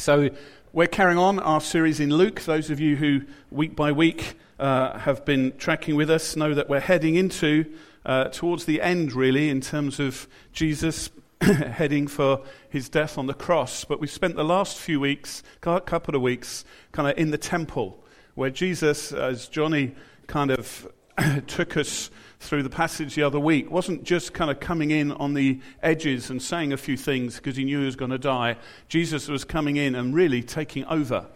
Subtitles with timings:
[0.00, 0.30] So,
[0.72, 2.40] we're carrying on our series in Luke.
[2.40, 6.70] Those of you who, week by week, uh, have been tracking with us know that
[6.70, 7.66] we're heading into,
[8.06, 11.10] uh, towards the end, really, in terms of Jesus
[11.42, 12.40] heading for
[12.70, 13.84] his death on the cross.
[13.84, 18.02] But we've spent the last few weeks, couple of weeks, kind of in the temple,
[18.36, 19.94] where Jesus, as Johnny
[20.26, 20.90] kind of
[21.46, 22.10] took us
[22.40, 26.30] through the passage the other week wasn't just kind of coming in on the edges
[26.30, 28.56] and saying a few things because he knew he was going to die.
[28.88, 31.26] Jesus was coming in and really taking over.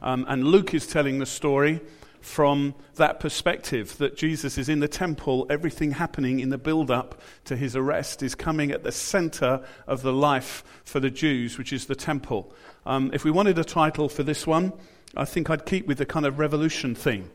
[0.00, 1.80] Um, and Luke is telling the story
[2.22, 7.20] from that perspective that Jesus is in the temple, everything happening in the build up
[7.44, 11.72] to his arrest is coming at the center of the life for the Jews, which
[11.72, 12.52] is the temple.
[12.86, 14.72] Um, if we wanted a title for this one,
[15.14, 17.30] I think I'd keep with the kind of revolution theme.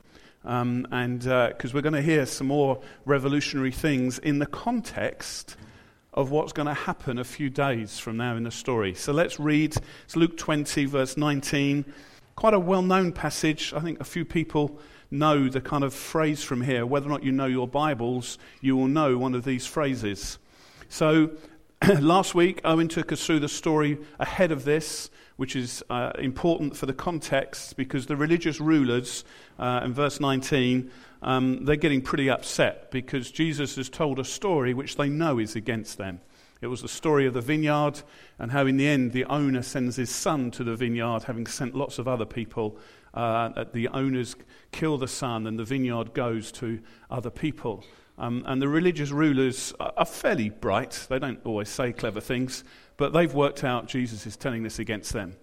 [0.45, 5.57] Um, and because uh, we're going to hear some more revolutionary things in the context
[6.13, 8.93] of what's going to happen a few days from now in the story.
[8.93, 9.75] So let's read.
[10.05, 11.85] It's Luke 20, verse 19.
[12.35, 13.73] Quite a well known passage.
[13.75, 14.79] I think a few people
[15.11, 16.85] know the kind of phrase from here.
[16.85, 20.39] Whether or not you know your Bibles, you will know one of these phrases.
[20.87, 21.31] So
[21.99, 26.75] last week, Owen took us through the story ahead of this which is uh, important
[26.75, 29.23] for the context because the religious rulers,
[29.57, 34.73] uh, in verse 19, um, they're getting pretty upset because Jesus has told a story
[34.73, 36.19] which they know is against them.
[36.59, 38.01] It was the story of the vineyard
[38.37, 41.73] and how, in the end, the owner sends his son to the vineyard, having sent
[41.73, 42.77] lots of other people.
[43.13, 44.35] Uh, the owners
[44.73, 47.85] kill the son, and the vineyard goes to other people.
[48.19, 51.07] Um, and the religious rulers are fairly bright.
[51.09, 52.65] They don't always say clever things,
[52.97, 55.37] but they've worked out Jesus is telling this against them.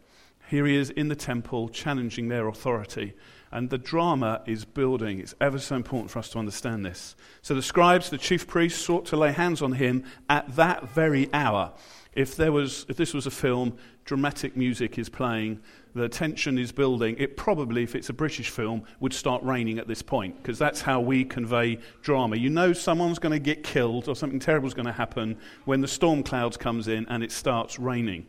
[0.51, 3.15] Here he is in the temple challenging their authority.
[3.53, 5.21] And the drama is building.
[5.21, 7.15] It's ever so important for us to understand this.
[7.43, 11.33] So the scribes, the chief priests, sought to lay hands on him at that very
[11.33, 11.73] hour.
[12.13, 15.61] If, there was, if this was a film, dramatic music is playing,
[15.95, 17.15] the tension is building.
[17.19, 20.81] It probably, if it's a British film, would start raining at this point, because that's
[20.81, 22.37] how we convey drama.
[22.37, 25.37] You know someone's going to get killed or something terrible is going to happen
[25.67, 28.27] when the storm clouds comes in and it starts raining.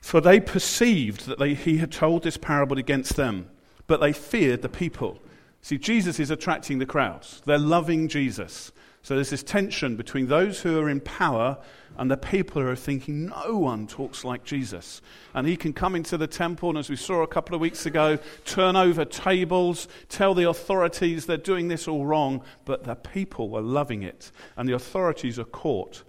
[0.00, 3.50] For they perceived that they, he had told this parable against them,
[3.90, 5.18] but they feared the people.
[5.62, 7.42] See, Jesus is attracting the crowds.
[7.44, 8.70] They're loving Jesus.
[9.02, 11.58] So there's this tension between those who are in power
[11.98, 15.02] and the people who are thinking, no one talks like Jesus.
[15.34, 17.84] And he can come into the temple, and as we saw a couple of weeks
[17.84, 23.48] ago, turn over tables, tell the authorities they're doing this all wrong, but the people
[23.48, 26.04] were loving it, and the authorities are caught.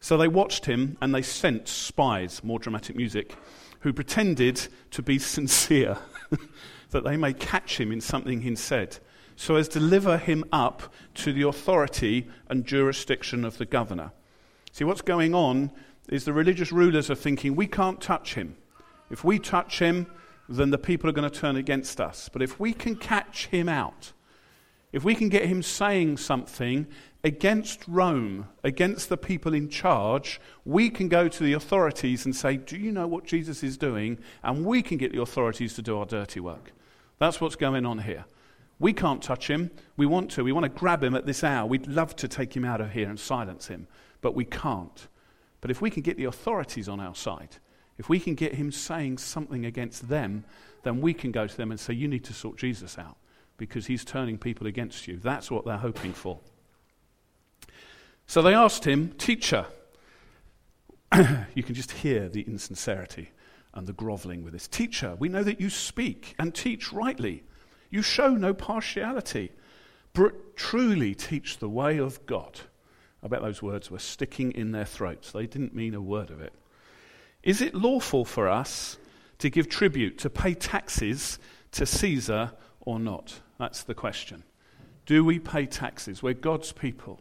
[0.00, 3.34] So they watched him and they sent spies, more dramatic music,
[3.80, 5.98] who pretended to be sincere,
[6.96, 8.98] that they may catch him in something he said,
[9.36, 14.12] so as to deliver him up to the authority and jurisdiction of the governor.
[14.72, 15.72] See, what's going on
[16.08, 18.56] is the religious rulers are thinking, we can't touch him.
[19.10, 20.06] If we touch him,
[20.48, 22.30] then the people are going to turn against us.
[22.32, 24.12] But if we can catch him out,
[24.92, 26.86] if we can get him saying something
[27.22, 32.56] against Rome, against the people in charge, we can go to the authorities and say,
[32.56, 34.18] Do you know what Jesus is doing?
[34.42, 36.72] And we can get the authorities to do our dirty work.
[37.18, 38.24] That's what's going on here.
[38.78, 39.70] We can't touch him.
[39.96, 40.44] We want to.
[40.44, 41.66] We want to grab him at this hour.
[41.66, 43.88] We'd love to take him out of here and silence him
[44.20, 45.06] but we can't.
[45.60, 47.58] But if we can get the authorities on our side,
[47.96, 50.44] if we can get him saying something against them,
[50.82, 53.16] then we can go to them and say, You need to sort Jesus out
[53.56, 55.16] because he's turning people against you.
[55.16, 56.40] That's what they're hoping for.
[58.26, 59.66] So they asked him, Teacher,
[61.54, 63.30] you can just hear the insincerity
[63.76, 64.66] and the groveling with this.
[64.66, 67.44] Teacher, we know that you speak and teach rightly.
[67.90, 69.52] You show no partiality,
[70.14, 72.58] but truly teach the way of God.
[73.22, 75.30] I bet those words were sticking in their throats.
[75.30, 76.54] They didn't mean a word of it.
[77.42, 78.96] Is it lawful for us
[79.38, 81.38] to give tribute, to pay taxes
[81.72, 83.40] to Caesar or not?
[83.58, 84.42] That's the question.
[85.04, 86.22] Do we pay taxes?
[86.22, 87.20] We're God's people.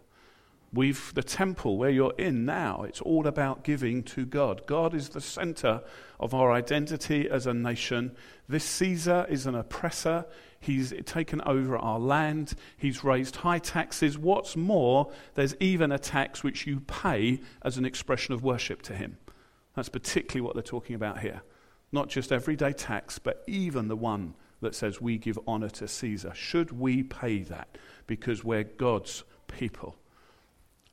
[0.73, 4.65] We've the temple where you're in now, it's all about giving to God.
[4.65, 5.81] God is the center
[6.19, 8.15] of our identity as a nation.
[8.49, 10.25] This Caesar is an oppressor.
[10.59, 12.55] He's taken over our land.
[12.77, 14.17] He's raised high taxes.
[14.17, 18.93] What's more, there's even a tax which you pay as an expression of worship to
[18.93, 19.17] him.
[19.75, 21.41] That's particularly what they're talking about here.
[21.91, 26.33] Not just everyday tax, but even the one that says we give honor to Caesar.
[26.33, 27.77] Should we pay that
[28.07, 29.95] because we're God's people?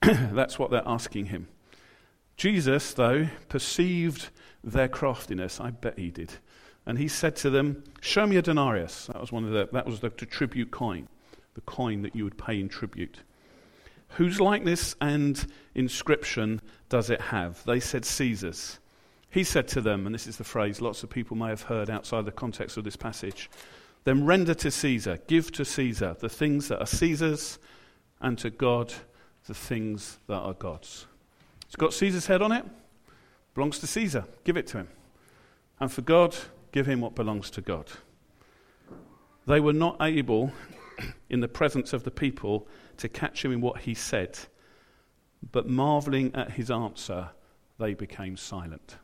[0.33, 1.49] That's what they're asking him.
[2.37, 4.31] Jesus, though, perceived
[4.65, 5.61] their craftiness.
[5.61, 6.33] I bet he did.
[6.87, 9.07] And he said to them, Show me a denarius.
[9.07, 11.09] That was one of the, that was the, the tribute coin,
[11.55, 13.19] the coin that you would pay in tribute.
[14.17, 17.65] Whose likeness and inscription does it have?
[17.65, 18.79] They said Caesar's.
[19.31, 21.89] He said to them, and this is the phrase lots of people may have heard
[21.89, 23.49] outside the context of this passage
[24.05, 27.59] then render to Caesar, give to Caesar the things that are Caesar's,
[28.21, 28.93] and to God
[29.47, 31.07] the things that are God's.
[31.67, 32.65] It's got Caesar's head on it,
[33.55, 34.89] belongs to Caesar, give it to him.
[35.81, 36.37] And for God,
[36.71, 37.87] give him what belongs to God.
[39.47, 40.53] They were not able,
[41.29, 42.69] in the presence of the people,
[42.99, 44.39] to catch him in what he said,
[45.51, 47.31] but marveling at his answer,
[47.79, 48.97] they became silent.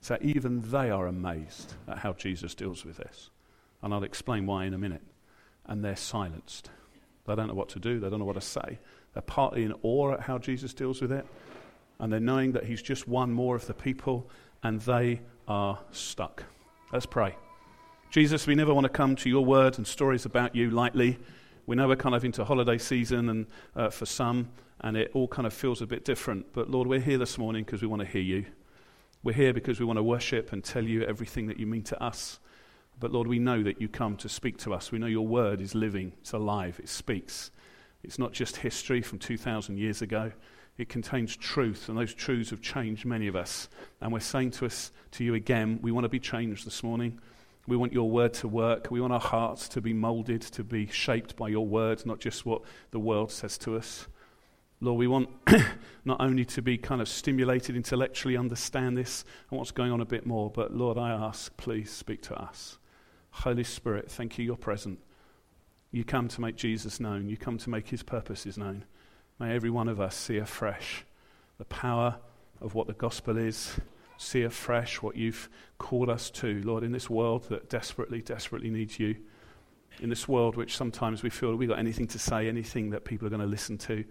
[0.00, 3.30] So even they are amazed at how Jesus deals with this.
[3.82, 5.02] And I'll explain why in a minute.
[5.64, 6.70] And they're silenced.
[7.26, 8.78] They don't know what to do, they don't know what to say.
[9.14, 11.26] They're partly in awe at how Jesus deals with it,
[11.98, 14.28] and they're knowing that he's just one more of the people,
[14.62, 16.44] and they are stuck.
[16.92, 17.36] Let's pray.
[18.10, 21.18] Jesus, we never want to come to your word and stories about you lightly.
[21.66, 24.50] We know we're kind of into holiday season and uh, for some,
[24.80, 26.52] and it all kind of feels a bit different.
[26.52, 28.44] But Lord, we're here this morning because we want to hear you.
[29.22, 32.02] We're here because we want to worship and tell you everything that you mean to
[32.02, 32.38] us.
[33.00, 34.92] But Lord, we know that you come to speak to us.
[34.92, 37.50] We know your word is living, it's alive, it speaks.
[38.04, 40.32] It's not just history from 2,000 years ago.
[40.76, 43.68] It contains truth, and those truths have changed many of us.
[44.00, 47.20] And we're saying to us, to you again, we want to be changed this morning.
[47.66, 48.88] We want your word to work.
[48.90, 52.44] We want our hearts to be molded, to be shaped by your words, not just
[52.44, 54.06] what the world says to us.
[54.80, 55.30] Lord, we want
[56.04, 60.04] not only to be kind of stimulated intellectually, understand this and what's going on a
[60.04, 62.78] bit more, but Lord, I ask, please speak to us.
[63.30, 64.98] Holy Spirit, thank you, you're present.
[65.94, 68.84] You come to make Jesus known, you come to make his purposes known.
[69.38, 71.04] May every one of us see afresh
[71.56, 72.16] the power
[72.60, 73.78] of what the gospel is,
[74.18, 75.48] see afresh what you've
[75.78, 79.14] called us to, Lord, in this world that desperately, desperately needs you.
[80.00, 83.28] In this world which sometimes we feel we've got anything to say, anything that people
[83.28, 84.04] are going to listen to.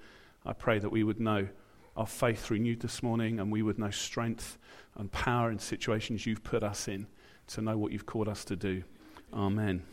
[0.46, 1.50] I pray that we would know
[1.98, 4.58] our faith renewed this morning and we would know strength
[4.96, 7.08] and power in situations you've put us in
[7.48, 8.84] to know what you've called us to do.
[9.34, 9.84] Amen.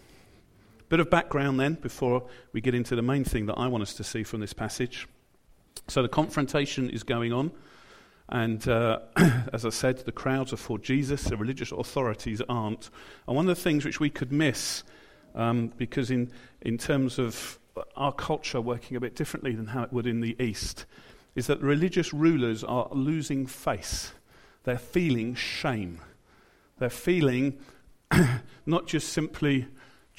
[0.91, 3.95] Bit of background then before we get into the main thing that I want us
[3.95, 5.07] to see from this passage.
[5.87, 7.53] So the confrontation is going on,
[8.29, 8.99] and uh,
[9.53, 12.91] as I said, the crowds are for Jesus, the religious authorities aren't.
[13.29, 14.83] And one of the things which we could miss,
[15.37, 16.33] um, because in,
[16.63, 17.61] in terms of
[17.95, 20.87] our culture working a bit differently than how it would in the East,
[21.37, 24.13] is that religious rulers are losing face.
[24.65, 26.01] They're feeling shame.
[26.81, 27.61] They're feeling
[28.67, 29.69] not just simply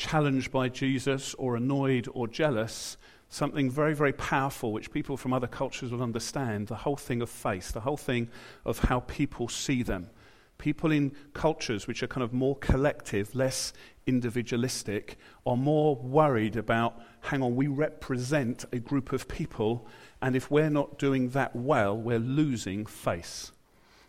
[0.01, 2.97] challenged by Jesus or annoyed or jealous,
[3.29, 7.29] something very, very powerful which people from other cultures will understand the whole thing of
[7.29, 8.27] face, the whole thing
[8.65, 10.09] of how people see them.
[10.57, 13.73] People in cultures which are kind of more collective, less
[14.07, 19.87] individualistic, are more worried about hang on, we represent a group of people,
[20.19, 23.51] and if we're not doing that well, we're losing face.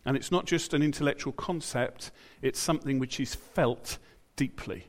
[0.06, 2.10] And it's not just an intellectual concept,
[2.40, 3.98] it's something which is felt
[4.36, 4.86] deeply.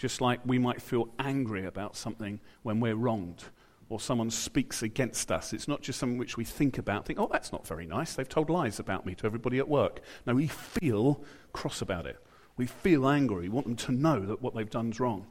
[0.00, 3.44] Just like we might feel angry about something when we're wronged
[3.90, 5.52] or someone speaks against us.
[5.52, 8.14] It's not just something which we think about, think, oh, that's not very nice.
[8.14, 10.00] They've told lies about me to everybody at work.
[10.24, 12.16] No, we feel cross about it.
[12.56, 13.42] We feel angry.
[13.42, 15.26] We want them to know that what they've done is wrong.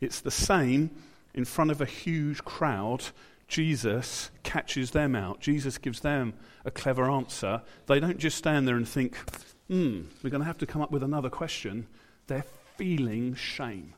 [0.00, 0.90] It's the same
[1.34, 3.04] in front of a huge crowd.
[3.46, 5.40] Jesus catches them out.
[5.40, 6.32] Jesus gives them
[6.64, 7.60] a clever answer.
[7.88, 9.18] They don't just stand there and think,
[9.68, 11.88] hmm, we're going to have to come up with another question.
[12.26, 12.46] They're
[12.78, 13.92] feeling shame.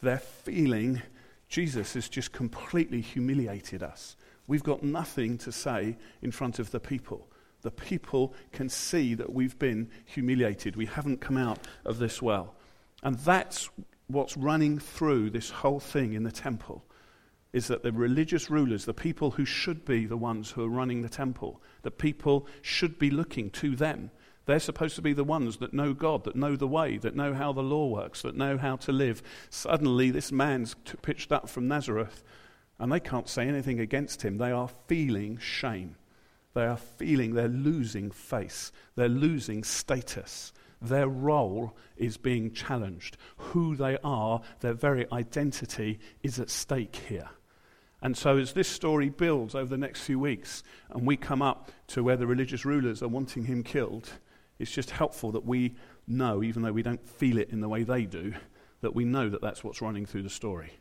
[0.00, 1.02] They're feeling
[1.48, 4.16] Jesus has just completely humiliated us.
[4.46, 7.28] We've got nothing to say in front of the people.
[7.62, 10.76] The people can see that we've been humiliated.
[10.76, 12.54] We haven't come out of this well.
[13.02, 13.68] And that's
[14.06, 16.84] what's running through this whole thing in the temple
[17.52, 21.02] is that the religious rulers, the people who should be the ones who are running
[21.02, 24.10] the temple, the people should be looking to them.
[24.48, 27.34] They're supposed to be the ones that know God, that know the way, that know
[27.34, 29.22] how the law works, that know how to live.
[29.50, 32.24] Suddenly, this man's pitched up from Nazareth,
[32.78, 34.38] and they can't say anything against him.
[34.38, 35.96] They are feeling shame.
[36.54, 40.54] They are feeling they're losing face, they're losing status.
[40.80, 43.18] Their role is being challenged.
[43.36, 47.28] Who they are, their very identity is at stake here.
[48.00, 51.70] And so, as this story builds over the next few weeks, and we come up
[51.88, 54.10] to where the religious rulers are wanting him killed,
[54.58, 55.74] it's just helpful that we
[56.06, 58.34] know, even though we don't feel it in the way they do,
[58.80, 60.72] that we know that that's what's running through the story.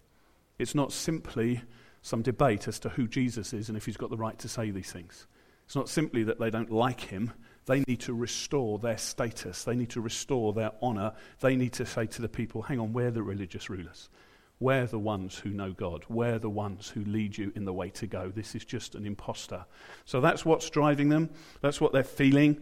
[0.59, 1.61] It's not simply
[2.01, 4.71] some debate as to who Jesus is and if he's got the right to say
[4.71, 5.27] these things.
[5.65, 7.33] It's not simply that they don't like him.
[7.65, 9.65] They need to restore their status.
[9.65, 11.11] They need to restore their honor.
[11.41, 14.09] They need to say to the people, hang on, we're the religious rulers.
[14.59, 16.05] We're the ones who know God.
[16.09, 18.31] We're the ones who lead you in the way to go.
[18.33, 19.65] This is just an impostor.
[20.05, 21.29] So that's what's driving them.
[21.61, 22.61] That's what they're feeling.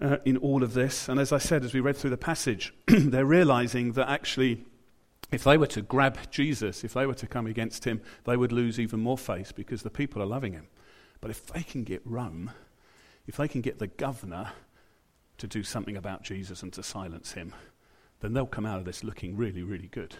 [0.00, 1.08] Uh, in all of this.
[1.08, 4.64] And as I said, as we read through the passage, they're realizing that actually,
[5.30, 8.52] if they were to grab Jesus, if they were to come against him, they would
[8.52, 10.66] lose even more face because the people are loving him.
[11.20, 12.50] But if they can get Rome,
[13.26, 14.52] if they can get the governor
[15.38, 17.54] to do something about Jesus and to silence him,
[18.20, 20.14] then they'll come out of this looking really, really good.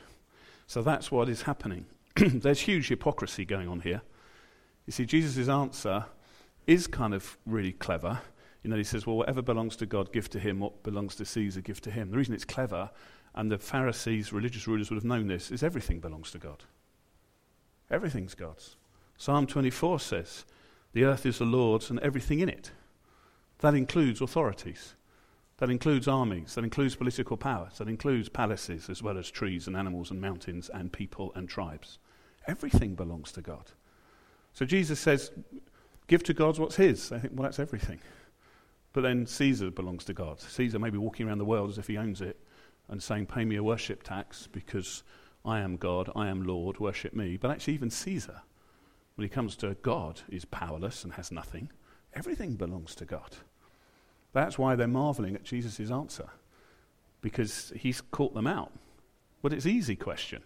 [0.66, 1.86] So that's what is happening.
[2.16, 4.02] There's huge hypocrisy going on here.
[4.86, 6.06] You see, Jesus' answer
[6.66, 8.20] is kind of really clever.
[8.64, 10.58] You know, he says, Well, whatever belongs to God, give to him.
[10.58, 12.10] What belongs to Caesar, give to him.
[12.10, 12.90] The reason it's clever,
[13.34, 16.64] and the Pharisees, religious rulers, would have known this, is everything belongs to God.
[17.90, 18.76] Everything's God's.
[19.18, 20.44] Psalm 24 says,
[20.94, 22.72] The earth is the Lord's and everything in it.
[23.58, 24.94] That includes authorities.
[25.58, 26.54] That includes armies.
[26.54, 27.78] That includes political powers.
[27.78, 31.98] That includes palaces as well as trees and animals and mountains and people and tribes.
[32.46, 33.70] Everything belongs to God.
[34.54, 35.30] So Jesus says,
[36.06, 37.12] Give to God what's his.
[37.12, 38.00] I think, well, that's everything.
[38.94, 40.40] But then Caesar belongs to God.
[40.40, 42.38] Caesar may be walking around the world as if he owns it
[42.88, 45.02] and saying, Pay me a worship tax because
[45.44, 47.36] I am God, I am Lord, worship me.
[47.36, 48.40] But actually, even Caesar,
[49.16, 51.70] when he comes to God, is powerless and has nothing.
[52.14, 53.36] Everything belongs to God.
[54.32, 56.28] That's why they're marveling at Jesus' answer,
[57.20, 58.72] because he's caught them out.
[59.42, 60.42] But it's an easy question.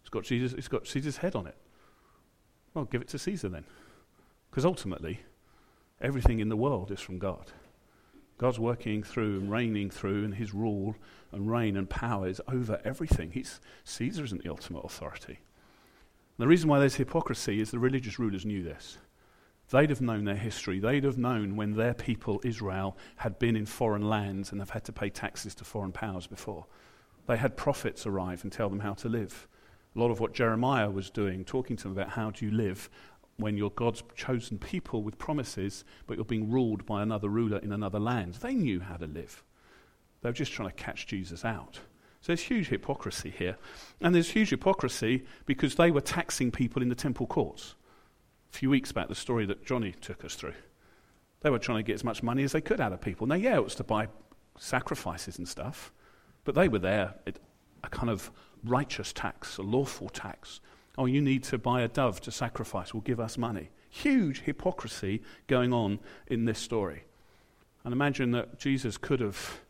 [0.00, 1.56] It's got, Jesus, it's got Caesar's head on it.
[2.72, 3.64] Well, give it to Caesar then.
[4.50, 5.20] Because ultimately,
[6.00, 7.52] everything in the world is from God.
[8.40, 10.96] God's working through and reigning through, and his rule
[11.30, 13.32] and reign and power is over everything.
[13.32, 15.40] He's, Caesar isn't the ultimate authority.
[16.38, 18.96] The reason why there's hypocrisy is the religious rulers knew this.
[19.68, 20.80] They'd have known their history.
[20.80, 24.84] They'd have known when their people, Israel, had been in foreign lands and have had
[24.84, 26.64] to pay taxes to foreign powers before.
[27.26, 29.48] They had prophets arrive and tell them how to live.
[29.94, 32.88] A lot of what Jeremiah was doing, talking to them about how do you live
[33.40, 37.72] when you're God's chosen people with promises, but you're being ruled by another ruler in
[37.72, 38.34] another land.
[38.34, 39.42] They knew how to live.
[40.22, 41.80] They were just trying to catch Jesus out.
[42.20, 43.56] So there's huge hypocrisy here.
[44.00, 47.74] And there's huge hypocrisy because they were taxing people in the temple courts.
[48.52, 50.54] A few weeks back, the story that Johnny took us through.
[51.40, 53.26] They were trying to get as much money as they could out of people.
[53.26, 54.08] Now, yeah, it was to buy
[54.58, 55.92] sacrifices and stuff,
[56.44, 57.38] but they were there at
[57.82, 58.30] a kind of
[58.64, 60.60] righteous tax, a lawful tax,
[61.00, 63.70] Oh, you need to buy a dove to sacrifice, will give us money.
[63.88, 67.04] Huge hypocrisy going on in this story.
[67.84, 69.60] And imagine that Jesus could have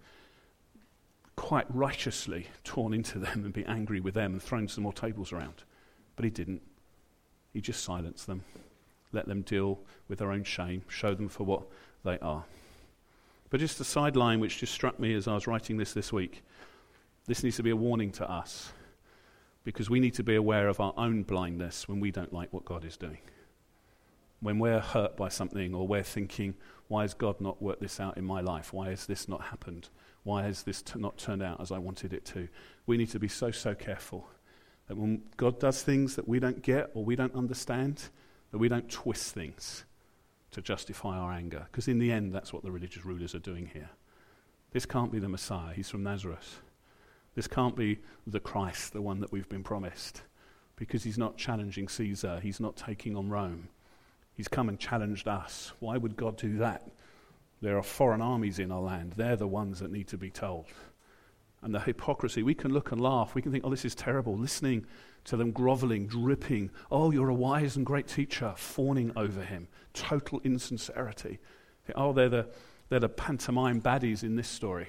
[1.36, 5.32] quite righteously torn into them and be angry with them and thrown some more tables
[5.32, 5.62] around.
[6.16, 6.62] But he didn't.
[7.52, 8.42] He just silenced them,
[9.12, 11.62] let them deal with their own shame, show them for what
[12.02, 12.42] they are.
[13.50, 16.42] But just a sideline which just struck me as I was writing this this week
[17.26, 18.72] this needs to be a warning to us
[19.72, 22.64] because we need to be aware of our own blindness when we don't like what
[22.64, 23.18] God is doing.
[24.40, 26.54] When we're hurt by something or we're thinking,
[26.88, 28.72] why has God not worked this out in my life?
[28.72, 29.88] Why has this not happened?
[30.24, 32.48] Why has this t- not turned out as I wanted it to?
[32.86, 34.28] We need to be so, so careful
[34.88, 38.08] that when God does things that we don't get or we don't understand,
[38.50, 39.84] that we don't twist things
[40.50, 41.68] to justify our anger.
[41.70, 43.90] Because in the end, that's what the religious rulers are doing here.
[44.72, 45.74] This can't be the Messiah.
[45.74, 46.60] He's from Nazareth.
[47.34, 50.22] This can't be the Christ, the one that we've been promised,
[50.76, 53.68] because he's not challenging Caesar, he's not taking on Rome.
[54.34, 55.72] He's come and challenged us.
[55.80, 56.90] Why would God do that?
[57.60, 59.12] There are foreign armies in our land.
[59.16, 60.66] They're the ones that need to be told.
[61.62, 63.34] And the hypocrisy, we can look and laugh.
[63.34, 64.36] We can think, oh, this is terrible.
[64.36, 64.86] Listening
[65.24, 66.70] to them groveling, dripping.
[66.90, 69.68] Oh, you're a wise and great teacher, fawning over him.
[69.92, 71.38] Total insincerity.
[71.94, 72.48] Oh, they're the,
[72.88, 74.88] they're the pantomime baddies in this story.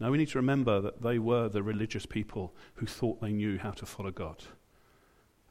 [0.00, 3.58] Now we need to remember that they were the religious people who thought they knew
[3.58, 4.44] how to follow God.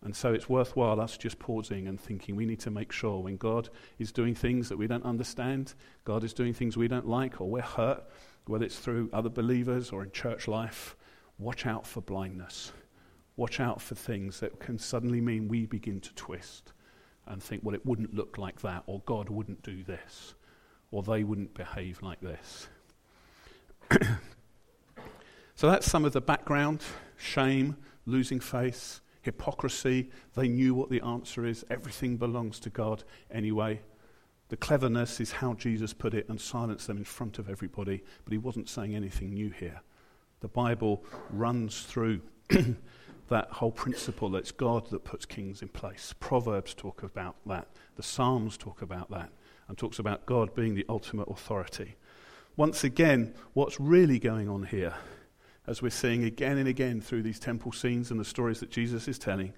[0.03, 3.37] And so it's worthwhile us just pausing and thinking we need to make sure when
[3.37, 5.73] God is doing things that we don't understand,
[6.05, 8.03] God is doing things we don't like, or we're hurt,
[8.45, 10.95] whether it's through other believers or in church life,
[11.39, 12.71] watch out for blindness.
[13.35, 16.73] Watch out for things that can suddenly mean we begin to twist
[17.25, 20.35] and think, well, it wouldn't look like that, or God wouldn't do this,
[20.91, 22.67] or they wouldn't behave like this.
[25.57, 26.83] So that's some of the background
[27.17, 30.11] shame, losing faith, hypocrisy.
[30.35, 31.65] They knew what the answer is.
[31.71, 33.81] Everything belongs to God anyway.
[34.49, 38.33] The cleverness is how Jesus put it and silenced them in front of everybody, but
[38.33, 39.81] he wasn't saying anything new here.
[40.41, 42.21] The Bible runs through
[43.29, 46.13] that whole principle that it's God that puts kings in place.
[46.19, 47.67] Proverbs talk about that.
[47.95, 49.31] The Psalms talk about that
[49.67, 51.95] and talks about God being the ultimate authority.
[52.55, 54.93] Once again, what's really going on here
[55.67, 59.07] as we're seeing again and again through these temple scenes and the stories that Jesus
[59.07, 59.53] is telling,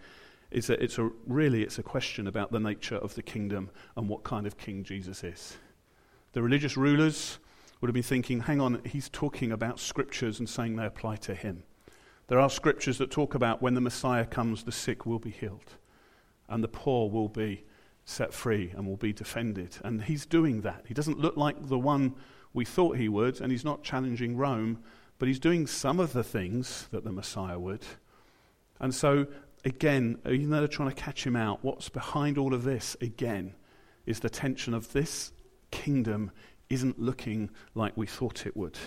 [0.52, 4.10] is that it's a, really it's a question about the nature of the kingdom and
[4.10, 5.58] what kind of king Jesus is.
[6.34, 7.40] The religious rulers
[7.80, 11.36] would have been thinking, hang on, he's talking about scriptures and saying they apply to
[11.36, 11.64] him.
[12.28, 15.76] There are scriptures that talk about when the Messiah comes, the sick will be healed
[16.50, 17.64] and the poor will be
[18.06, 19.78] set free and will be defended.
[19.84, 20.84] And he's doing that.
[20.88, 22.16] He doesn't look like the one
[22.54, 24.80] we thought he would, and he's not challenging Rome,
[25.20, 27.84] but he's doing some of the things that the Messiah would.
[28.80, 29.28] And so,
[29.66, 33.54] again, even though they're trying to catch him out, what's behind all of this, again,
[34.06, 35.34] is the tension of this
[35.72, 36.32] kingdom
[36.70, 38.78] isn't looking like we thought it would.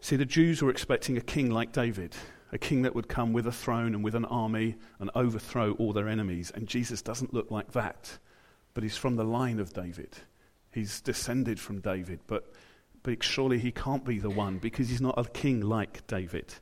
[0.00, 2.16] See, the Jews were expecting a king like David,
[2.50, 5.92] a king that would come with a throne and with an army and overthrow all
[5.92, 6.50] their enemies.
[6.54, 8.18] And Jesus doesn't look like that,
[8.74, 10.16] but he's from the line of David.
[10.72, 12.52] He's descended from David, but,
[13.02, 16.54] but surely he can't be the one because he's not a king like David.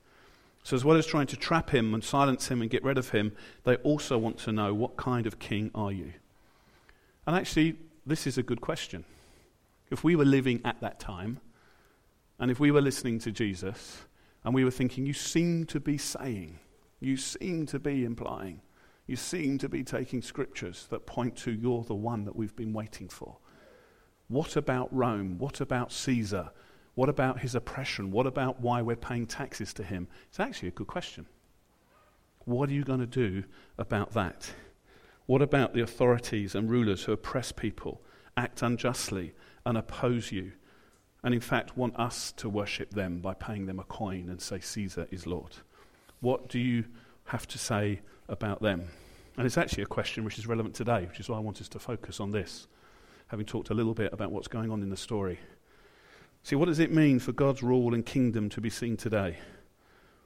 [0.62, 3.10] So, as well as trying to trap him and silence him and get rid of
[3.10, 3.32] him,
[3.64, 6.12] they also want to know what kind of king are you?
[7.26, 9.04] And actually, this is a good question.
[9.90, 11.40] If we were living at that time,
[12.38, 14.02] and if we were listening to Jesus,
[14.44, 16.58] and we were thinking, you seem to be saying,
[16.98, 18.60] you seem to be implying,
[19.06, 22.72] you seem to be taking scriptures that point to you're the one that we've been
[22.72, 23.36] waiting for.
[24.30, 25.38] What about Rome?
[25.38, 26.50] What about Caesar?
[26.94, 28.12] What about his oppression?
[28.12, 30.06] What about why we're paying taxes to him?
[30.28, 31.26] It's actually a good question.
[32.44, 33.42] What are you going to do
[33.76, 34.52] about that?
[35.26, 38.02] What about the authorities and rulers who oppress people,
[38.36, 39.34] act unjustly,
[39.66, 40.52] and oppose you?
[41.24, 44.60] And in fact, want us to worship them by paying them a coin and say,
[44.60, 45.56] Caesar is Lord.
[46.20, 46.84] What do you
[47.24, 48.90] have to say about them?
[49.36, 51.68] And it's actually a question which is relevant today, which is why I want us
[51.70, 52.68] to focus on this
[53.30, 55.38] having talked a little bit about what's going on in the story.
[56.42, 59.38] See, what does it mean for God's rule and kingdom to be seen today?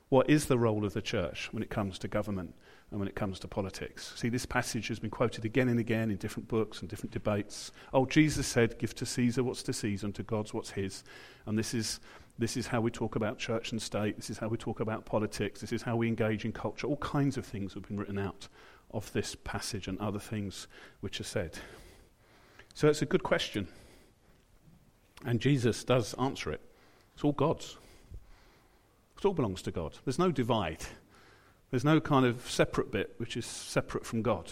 [0.08, 2.54] What is the role of the church when it comes to government
[2.90, 4.14] and when it comes to politics?
[4.16, 7.72] See, this passage has been quoted again and again in different books and different debates.
[7.92, 11.04] Oh, Jesus said, Give to Caesar what's to Caesar, and to God's what's his.
[11.44, 12.00] And this is,
[12.38, 14.16] this is how we talk about church and state.
[14.16, 15.60] This is how we talk about politics.
[15.60, 16.86] This is how we engage in culture.
[16.86, 18.48] All kinds of things have been written out
[18.92, 20.68] of this passage and other things
[21.00, 21.58] which are said.
[22.74, 23.68] So it's a good question.
[25.24, 26.60] And Jesus does answer it.
[27.14, 27.76] It's all God's.
[29.16, 29.96] It all belongs to God.
[30.04, 30.84] There's no divide.
[31.70, 34.50] There's no kind of separate bit which is separate from God,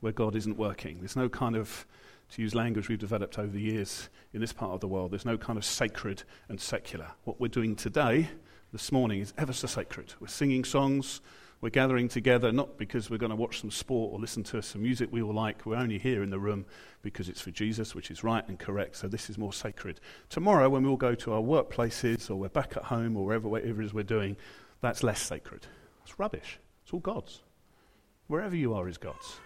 [0.00, 0.98] where God isn't working.
[1.00, 1.84] There's no kind of,
[2.30, 5.26] to use language we've developed over the years in this part of the world, there's
[5.26, 7.08] no kind of sacred and secular.
[7.24, 8.28] What we're doing today,
[8.72, 10.14] this morning, is ever so sacred.
[10.20, 11.20] We're singing songs,
[11.64, 14.82] we're gathering together not because we're going to watch some sport or listen to some
[14.82, 15.64] music we all like.
[15.64, 16.66] We're only here in the room
[17.00, 18.96] because it's for Jesus, which is right and correct.
[18.96, 19.98] So this is more sacred.
[20.28, 23.48] Tomorrow, when we all go to our workplaces or we're back at home or wherever,
[23.48, 24.36] whatever it is we're doing,
[24.82, 25.66] that's less sacred.
[26.02, 26.58] It's rubbish.
[26.82, 27.40] It's all God's.
[28.26, 29.38] Wherever you are is God's.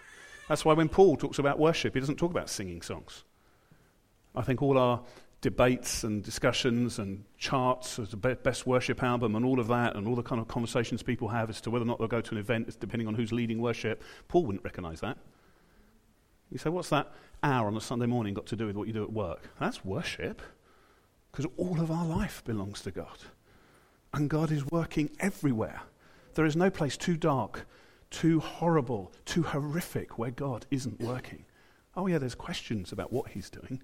[0.49, 3.23] That's why when Paul talks about worship, he doesn't talk about singing songs.
[4.35, 4.99] I think all our
[5.41, 10.07] debates and discussions and charts as the best worship album and all of that and
[10.07, 12.31] all the kind of conversations people have as to whether or not they'll go to
[12.31, 14.03] an event depending on who's leading worship.
[14.27, 15.17] Paul wouldn't recognize that.
[16.51, 18.93] You say, what's that hour on a Sunday morning got to do with what you
[18.93, 19.49] do at work?
[19.59, 20.41] That's worship
[21.31, 23.17] because all of our life belongs to God.
[24.13, 25.81] And God is working everywhere.
[26.33, 27.67] There is no place too dark,
[28.09, 31.45] too horrible, too horrific where God isn't working.
[31.95, 33.81] Oh, yeah, there's questions about what He's doing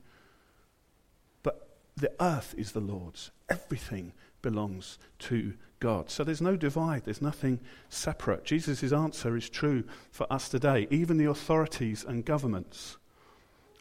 [1.97, 3.31] the earth is the Lord's.
[3.49, 6.09] Everything belongs to God.
[6.09, 8.43] So there's no divide, there's nothing separate.
[8.43, 10.87] Jesus' answer is true for us today.
[10.89, 12.97] Even the authorities and governments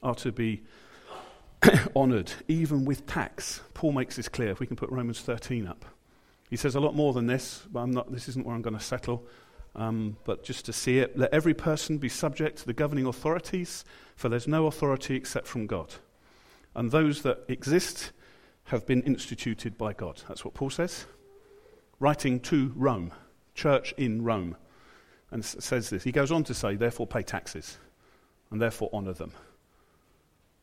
[0.03, 0.63] are to be
[1.97, 3.61] honoured, even with tax.
[3.75, 4.51] Paul makes this clear.
[4.51, 5.85] If we can put Romans 13 up.
[6.51, 8.85] He says a lot more than this, but not, this isn't where I'm going to
[8.85, 9.27] settle.
[9.75, 13.85] Um, but just to see it, let every person be subject to the governing authorities,
[14.15, 15.95] for there's no authority except from God
[16.75, 18.13] and those that exist
[18.65, 20.23] have been instituted by God.
[20.29, 21.07] That's what Paul says.
[22.01, 23.13] Writing to Rome,
[23.55, 24.57] church in Rome,
[25.31, 26.05] and says this.
[26.05, 27.79] He goes on to say, therefore pay taxes,
[28.51, 29.33] and therefore honour them.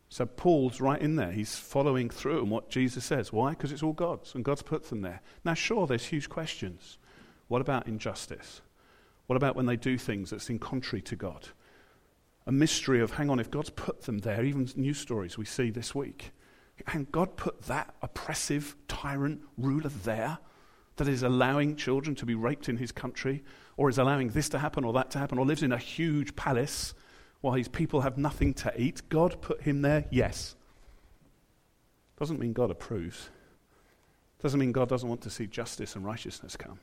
[0.09, 1.31] So Paul's right in there.
[1.31, 3.31] He's following through on what Jesus says.
[3.31, 3.51] Why?
[3.51, 5.21] Because it's all God's, and God's put them there.
[5.45, 6.97] Now, sure, there's huge questions.
[7.47, 8.61] What about injustice?
[9.27, 11.47] What about when they do things that's in contrary to God?
[12.45, 15.69] A mystery of hang on, if God's put them there, even news stories we see
[15.69, 16.31] this week,
[16.87, 20.39] and God put that oppressive tyrant ruler there
[20.97, 23.43] that is allowing children to be raped in his country,
[23.77, 26.35] or is allowing this to happen or that to happen, or lives in a huge
[26.35, 26.93] palace
[27.41, 29.01] while his people have nothing to eat.
[29.09, 30.55] God put him there, yes.
[32.19, 33.29] Doesn't mean God approves.
[34.41, 36.79] Doesn't mean God doesn't want to see justice and righteousness come.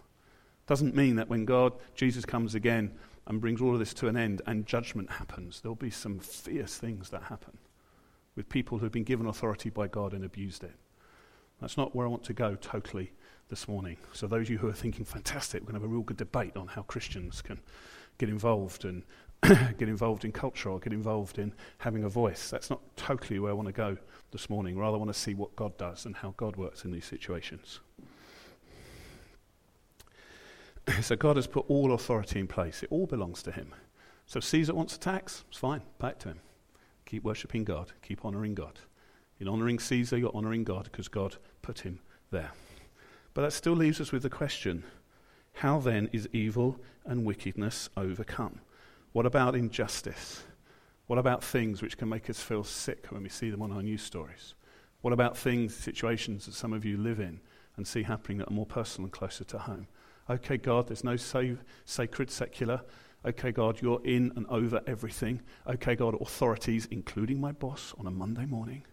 [0.66, 2.92] Doesn't mean that when God, Jesus comes again,
[3.28, 6.76] and brings all of this to an end and judgment happens, there'll be some fierce
[6.76, 7.58] things that happen.
[8.34, 10.74] with people who've been given authority by God and abused it.
[11.60, 13.10] That's not where I want to go totally
[13.48, 13.96] this morning.
[14.12, 16.18] So, those of you who are thinking, fantastic, we're going to have a real good
[16.18, 17.60] debate on how Christians can
[18.18, 19.02] get involved and
[19.42, 22.48] get involved in culture or get involved in having a voice.
[22.48, 23.96] That's not totally where I want to go
[24.30, 24.78] this morning.
[24.78, 27.80] Rather, I want to see what God does and how God works in these situations.
[31.02, 33.74] so, God has put all authority in place, it all belongs to Him.
[34.26, 36.40] So, Caesar wants a tax, it's fine, back to him.
[37.06, 38.78] Keep worshipping God, keep honoring God.
[39.40, 42.50] In honoring Caesar, you're honoring God because God put him there.
[43.32, 44.84] But that still leaves us with the question
[45.54, 48.60] how then is evil and wickedness overcome?
[49.12, 50.42] What about injustice?
[51.06, 53.82] What about things which can make us feel sick when we see them on our
[53.82, 54.54] news stories?
[55.00, 57.40] What about things, situations that some of you live in
[57.76, 59.86] and see happening that are more personal and closer to home?
[60.30, 62.82] Okay, God, there's no save, sacred secular.
[63.24, 65.40] Okay, God, you're in and over everything.
[65.66, 68.84] Okay, God, authorities, including my boss on a Monday morning,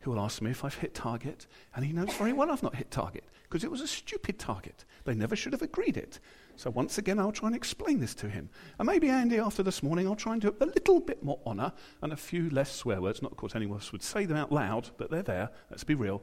[0.00, 2.76] who will ask me if I've hit target, and he knows very well I've not
[2.76, 4.84] hit target because it was a stupid target.
[5.04, 6.20] They never should have agreed it.
[6.56, 8.48] So once again, I'll try and explain this to him.
[8.78, 11.72] And maybe, Andy, after this morning, I'll try and do a little bit more honour
[12.02, 13.20] and a few less swear words.
[13.20, 15.50] Not, of course, anyone would say them out loud, but they're there.
[15.70, 16.22] Let's be real.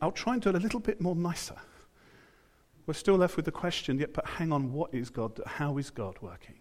[0.00, 1.56] I'll try and do it a little bit more nicer.
[2.86, 5.40] We're still left with the question, yet, but hang on, what is God?
[5.44, 6.60] How is God working?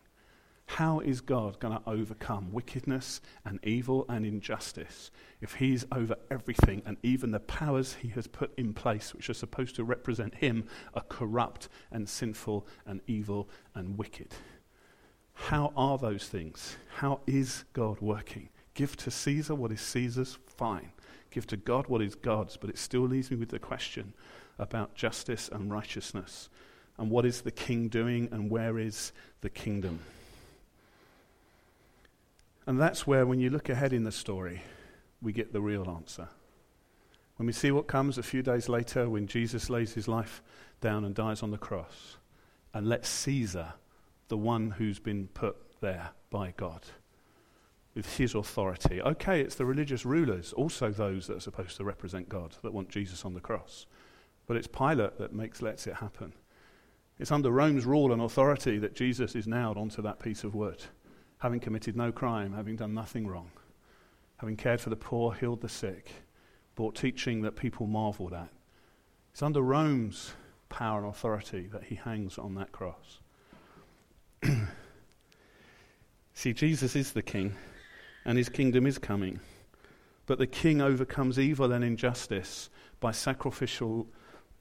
[0.66, 6.82] How is God going to overcome wickedness and evil and injustice if He's over everything
[6.88, 10.66] and even the powers He has put in place, which are supposed to represent Him,
[10.96, 14.34] are corrupt and sinful and evil and wicked?
[15.34, 16.78] How are those things?
[16.96, 18.50] How is God working?
[18.74, 20.92] Give to Caesar what is Caesar's, fine.
[21.30, 24.14] Give to God what is God's, but it still leaves me with the question
[24.58, 26.50] about justice and righteousness.
[26.98, 30.00] And what is the king doing and where is the kingdom?
[32.68, 34.62] And that's where, when you look ahead in the story,
[35.22, 36.30] we get the real answer.
[37.38, 40.42] When we see what comes a few days later when Jesus lays his life
[40.82, 42.18] down and dies on the cross
[42.74, 43.74] and lets Caesar,
[44.30, 46.82] the one who's been put there by God,
[47.94, 49.02] with his authority.
[49.02, 52.90] Okay, it's the religious rulers, also those that are supposed to represent God, that want
[52.90, 53.86] Jesus on the cross.
[54.48, 56.34] But it's Pilate that makes lets it happen.
[57.18, 60.84] It's under Rome's rule and authority that Jesus is nailed onto that piece of wood
[61.40, 63.52] having committed no crime, having done nothing wrong,
[64.38, 66.12] having cared for the poor, healed the sick,
[66.76, 68.50] brought teaching that people marveled at.
[69.32, 70.34] It's under Rome's
[70.70, 73.20] power and authority that he hangs on that cross.
[76.34, 77.56] See, Jesus is the king,
[78.26, 79.40] and his kingdom is coming.
[80.26, 84.08] But the king overcomes evil and injustice by sacrificial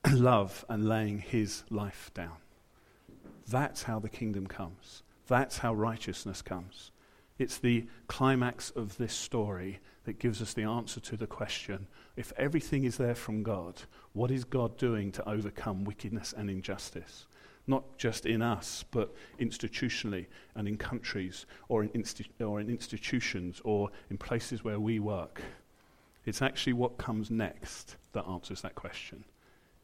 [0.13, 2.37] love and laying his life down.
[3.49, 5.03] That's how the kingdom comes.
[5.27, 6.91] That's how righteousness comes.
[7.39, 11.87] It's the climax of this story that gives us the answer to the question
[12.17, 17.27] if everything is there from God, what is God doing to overcome wickedness and injustice?
[17.67, 23.61] Not just in us, but institutionally and in countries or in, insti- or in institutions
[23.65, 25.41] or in places where we work.
[26.27, 29.25] It's actually what comes next that answers that question.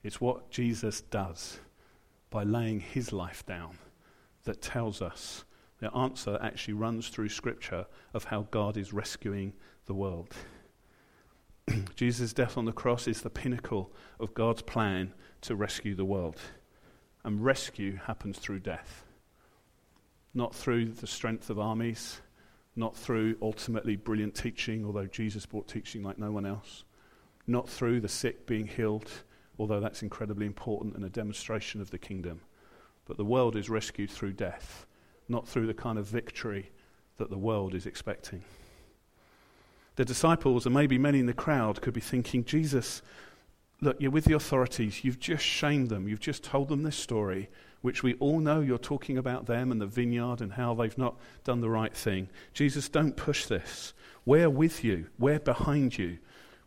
[0.02, 1.58] It's what Jesus does
[2.30, 3.76] by laying his life down
[4.44, 5.44] that tells us
[5.80, 9.52] the answer actually runs through Scripture of how God is rescuing
[9.86, 10.34] the world.
[11.96, 16.38] Jesus' death on the cross is the pinnacle of God's plan to rescue the world.
[17.24, 19.04] And rescue happens through death.
[20.32, 22.20] Not through the strength of armies,
[22.76, 26.84] not through ultimately brilliant teaching, although Jesus brought teaching like no one else.
[27.46, 29.10] Not through the sick being healed,
[29.60, 32.40] although that's incredibly important and a demonstration of the kingdom.
[33.04, 34.86] But the world is rescued through death,
[35.28, 36.70] not through the kind of victory
[37.18, 38.42] that the world is expecting.
[39.96, 43.02] The disciples, and maybe many in the crowd, could be thinking, Jesus,
[43.82, 45.04] look, you're with the authorities.
[45.04, 46.08] You've just shamed them.
[46.08, 47.50] You've just told them this story,
[47.82, 51.16] which we all know you're talking about them and the vineyard and how they've not
[51.44, 52.30] done the right thing.
[52.54, 53.92] Jesus, don't push this.
[54.24, 56.16] We're with you, we're behind you.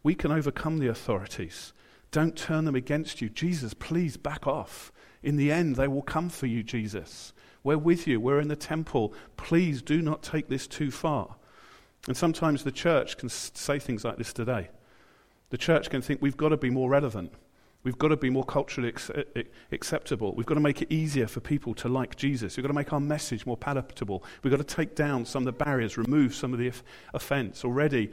[0.03, 1.73] We can overcome the authorities.
[2.13, 3.30] Don't turn them against you.
[3.30, 4.91] Jesus, please back off.
[5.23, 7.34] In the end, they will come for you, Jesus.
[7.63, 8.19] We're with you.
[8.19, 9.15] We're in the temple.
[9.36, 11.36] Please do not take this too far.
[12.08, 14.69] And sometimes the church can say things like this today.
[15.49, 17.34] The church can think we've got to be more relevant.
[17.82, 18.93] We've got to be more culturally
[19.71, 20.36] acceptable.
[20.36, 22.56] We've got to make it easier for people to like Jesus.
[22.56, 24.23] We've got to make our message more palatable.
[24.43, 26.71] We've got to take down some of the barriers, remove some of the
[27.15, 27.65] offense.
[27.65, 28.12] Already,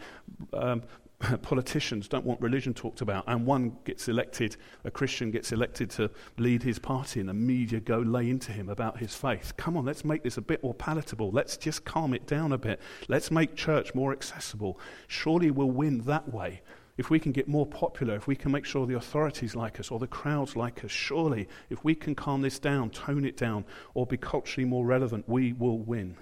[0.55, 0.83] um,
[1.43, 6.11] politicians don't want religion talked about, and one gets elected, a Christian gets elected to
[6.39, 9.53] lead his party, and the media go lay into him about his faith.
[9.57, 11.31] Come on, let's make this a bit more palatable.
[11.31, 12.81] Let's just calm it down a bit.
[13.09, 14.81] Let's make church more accessible.
[15.09, 16.63] Surely we'll win that way.
[16.97, 19.91] If we can get more popular, if we can make sure the authorities like us
[19.91, 23.65] or the crowds like us, surely if we can calm this down, tone it down,
[23.95, 26.17] or be culturally more relevant, we will win.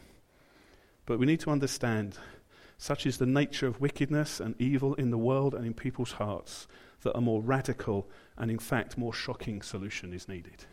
[1.07, 2.19] But we need to understand
[2.79, 6.69] such is the nature of wickedness and evil in the world and in people's hearts
[7.03, 10.65] that a more radical and, in fact, more shocking solution is needed.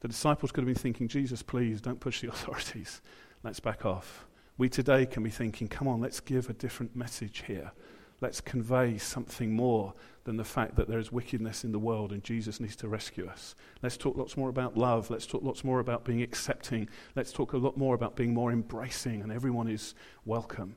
[0.00, 3.00] The disciples could have been thinking, Jesus, please don't push the authorities.
[3.42, 4.26] Let's back off.
[4.58, 7.72] We today can be thinking, come on, let's give a different message here.
[8.20, 9.92] Let's convey something more
[10.24, 13.26] than the fact that there is wickedness in the world and Jesus needs to rescue
[13.26, 13.54] us.
[13.82, 15.10] Let's talk lots more about love.
[15.10, 16.88] Let's talk lots more about being accepting.
[17.14, 20.76] Let's talk a lot more about being more embracing and everyone is welcome.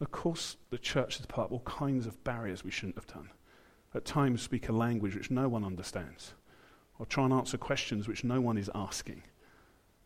[0.00, 3.30] Of course, the church has put up all kinds of barriers we shouldn't have done.
[3.94, 6.34] At times, speak a language which no one understands,
[6.98, 9.22] or try and answer questions which no one is asking.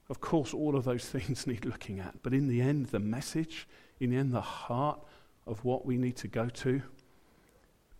[0.08, 2.22] Of course, all of those things need looking at.
[2.22, 3.66] But in the end, the message,
[3.98, 5.00] in the end, the heart
[5.46, 6.82] of what we need to go to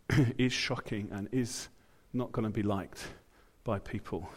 [0.39, 1.69] is shocking and is
[2.13, 3.09] not going to be liked
[3.65, 4.29] by people.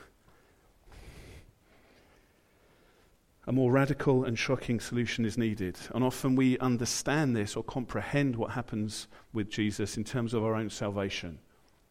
[3.45, 5.77] A more radical and shocking solution is needed.
[5.93, 10.55] And often we understand this or comprehend what happens with Jesus in terms of our
[10.55, 11.39] own salvation.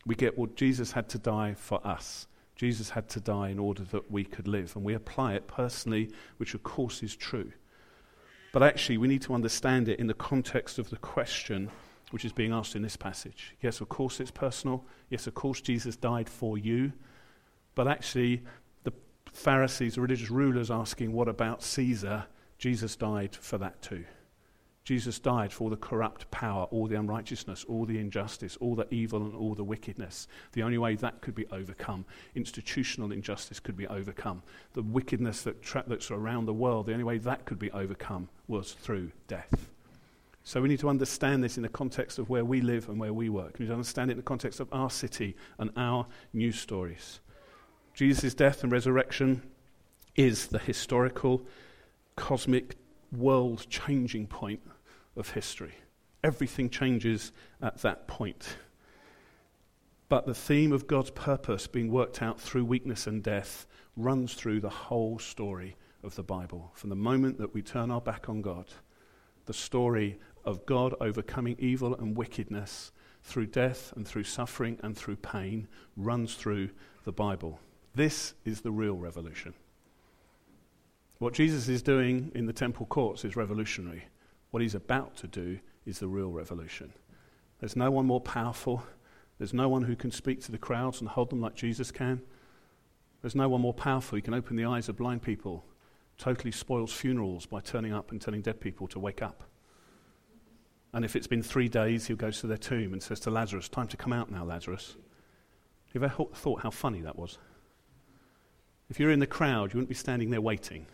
[0.06, 2.26] We get what Jesus had to die for us.
[2.56, 4.74] Jesus had to die in order that we could live.
[4.76, 7.52] And we apply it personally, which of course is true.
[8.52, 11.70] But actually, we need to understand it in the context of the question
[12.12, 13.54] which is being asked in this passage.
[13.62, 14.84] Yes, of course it's personal.
[15.10, 16.92] Yes, of course Jesus died for you.
[17.74, 18.42] But actually,
[19.32, 22.26] Pharisees, religious rulers, asking, What about Caesar?
[22.58, 24.04] Jesus died for that too.
[24.84, 28.92] Jesus died for all the corrupt power, all the unrighteousness, all the injustice, all the
[28.92, 30.26] evil, and all the wickedness.
[30.52, 34.42] The only way that could be overcome, institutional injustice could be overcome.
[34.72, 38.28] The wickedness that tra- that's around the world, the only way that could be overcome
[38.48, 39.70] was through death.
[40.44, 43.12] So we need to understand this in the context of where we live and where
[43.12, 43.58] we work.
[43.58, 47.20] We need to understand it in the context of our city and our news stories.
[47.94, 49.42] Jesus' death and resurrection
[50.16, 51.46] is the historical,
[52.16, 52.76] cosmic,
[53.16, 54.60] world changing point
[55.16, 55.74] of history.
[56.24, 58.56] Everything changes at that point.
[60.08, 64.60] But the theme of God's purpose being worked out through weakness and death runs through
[64.60, 66.70] the whole story of the Bible.
[66.74, 68.66] From the moment that we turn our back on God,
[69.46, 75.16] the story of God overcoming evil and wickedness through death and through suffering and through
[75.16, 76.70] pain runs through
[77.04, 77.60] the Bible.
[77.94, 79.54] This is the real revolution.
[81.18, 84.06] What Jesus is doing in the temple courts is revolutionary.
[84.50, 86.92] What he's about to do is the real revolution.
[87.60, 88.82] There's no one more powerful.
[89.38, 92.22] There's no one who can speak to the crowds and hold them like Jesus can.
[93.20, 95.64] There's no one more powerful who can open the eyes of blind people,
[96.18, 99.44] totally spoils funerals by turning up and telling dead people to wake up.
[100.92, 103.68] And if it's been three days, he goes to their tomb and says to Lazarus,
[103.68, 104.96] Time to come out now, Lazarus.
[105.86, 107.38] Have you ever thought how funny that was?
[108.90, 110.86] If you're in the crowd, you wouldn't be standing there waiting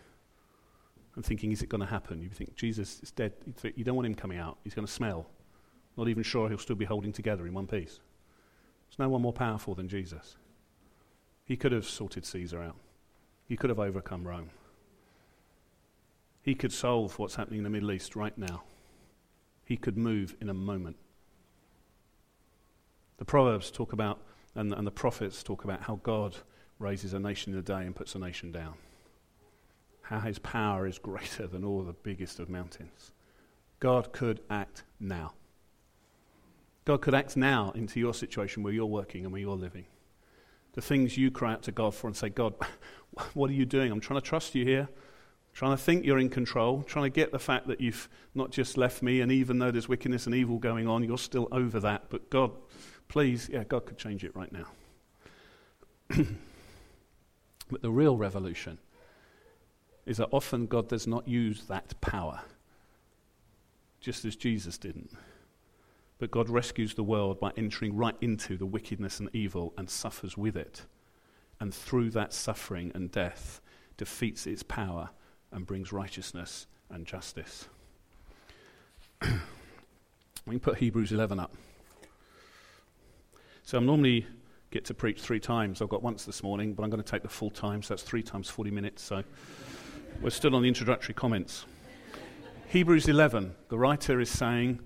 [1.15, 2.21] and thinking, is it going to happen?
[2.21, 3.33] You'd think, Jesus is dead.
[3.75, 4.57] You don't want him coming out.
[4.63, 5.27] He's going to smell.
[5.97, 7.99] Not even sure he'll still be holding together in one piece.
[8.89, 10.37] There's no one more powerful than Jesus.
[11.43, 12.77] He could have sorted Caesar out,
[13.47, 14.49] he could have overcome Rome.
[16.41, 18.63] He could solve what's happening in the Middle East right now.
[19.65, 20.95] He could move in a moment.
[23.17, 24.21] The Proverbs talk about,
[24.55, 26.37] and, and the prophets talk about how God
[26.79, 28.73] raises a nation in a day and puts a nation down.
[30.01, 33.11] How his power is greater than all the biggest of mountains.
[33.79, 35.33] God could act now.
[36.85, 39.85] God could act now into your situation where you're working and where you're living.
[40.73, 42.55] The things you cry out to God for and say, God,
[43.33, 43.91] what are you doing?
[43.91, 44.87] I'm trying to trust you here.
[44.89, 46.83] I'm trying to think you're in control.
[46.83, 49.89] trying to get the fact that you've not just left me, and even though there's
[49.89, 52.05] wickedness and evil going on, you're still over that.
[52.09, 52.51] But God,
[53.07, 54.65] please, yeah, God could change it right now.
[57.69, 58.79] But the real revolution
[60.05, 62.41] is that often God does not use that power,
[64.01, 65.11] just as Jesus didn't.
[66.17, 70.35] But God rescues the world by entering right into the wickedness and evil and suffers
[70.35, 70.85] with it.
[71.59, 73.61] And through that suffering and death,
[73.97, 75.09] defeats its power
[75.51, 77.67] and brings righteousness and justice.
[79.21, 79.29] we
[80.47, 81.53] can put Hebrews 11 up.
[83.63, 84.25] So I'm normally
[84.71, 85.81] get to preach three times.
[85.81, 88.03] I've got once this morning, but I'm going to take the full time, so that's
[88.03, 89.01] three times 40 minutes.
[89.01, 89.23] So
[90.21, 91.65] we're still on the introductory comments.
[92.67, 94.79] Hebrews 11, the writer is saying,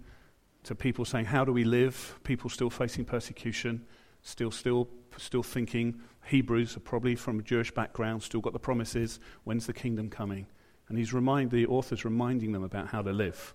[0.63, 2.19] to people saying, How do we live?
[2.23, 3.85] People still facing persecution,
[4.21, 5.99] still, still, still thinking.
[6.25, 9.19] Hebrews are probably from a Jewish background, still got the promises.
[9.43, 10.47] When's the kingdom coming?
[10.87, 13.53] And he's remind, the author's reminding them about how to live.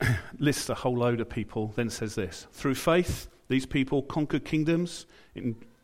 [0.38, 5.06] Lists a whole load of people, then says this Through faith, these people conquered kingdoms,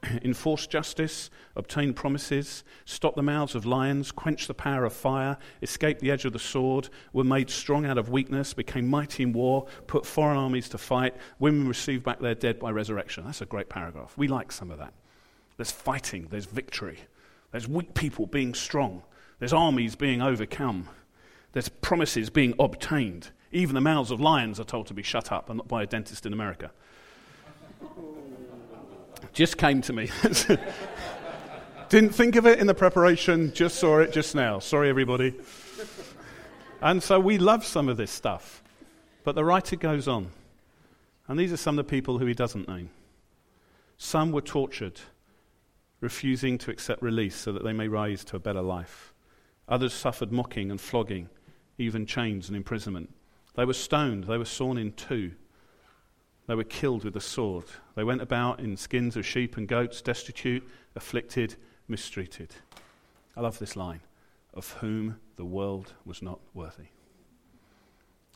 [0.23, 5.99] enforce justice, obtain promises, stop the mouths of lions, quench the power of fire, escape
[5.99, 9.67] the edge of the sword, were made strong out of weakness, became mighty in war,
[9.87, 13.25] put foreign armies to fight, women received back their dead by resurrection.
[13.25, 14.15] That's a great paragraph.
[14.17, 14.95] We like some of that.
[15.57, 17.01] There's fighting, there's victory,
[17.51, 19.03] there's weak people being strong,
[19.39, 20.89] there's armies being overcome,
[21.53, 23.31] there's promises being obtained.
[23.53, 25.87] Even the mouths of lions are told to be shut up and not by a
[25.87, 26.71] dentist in America.
[29.33, 30.11] Just came to me.
[31.89, 34.61] Didn't think of it in the preparation, just saw it just now.
[34.61, 35.35] Sorry, everybody.
[36.81, 38.63] And so we love some of this stuff.
[39.25, 40.31] But the writer goes on.
[41.29, 42.91] And these are some of the people who he doesn't name.
[43.99, 45.01] Some were tortured,
[46.01, 49.15] refusing to accept release so that they may rise to a better life.
[49.69, 51.29] Others suffered mocking and flogging,
[51.77, 53.13] even chains and imprisonment.
[53.55, 55.33] They were stoned, they were sawn in two.
[56.51, 57.67] They were killed with the sword.
[57.95, 61.55] They went about in skins of sheep and goats, destitute, afflicted,
[61.87, 62.53] mistreated.
[63.37, 64.01] I love this line
[64.53, 66.89] of whom the world was not worthy.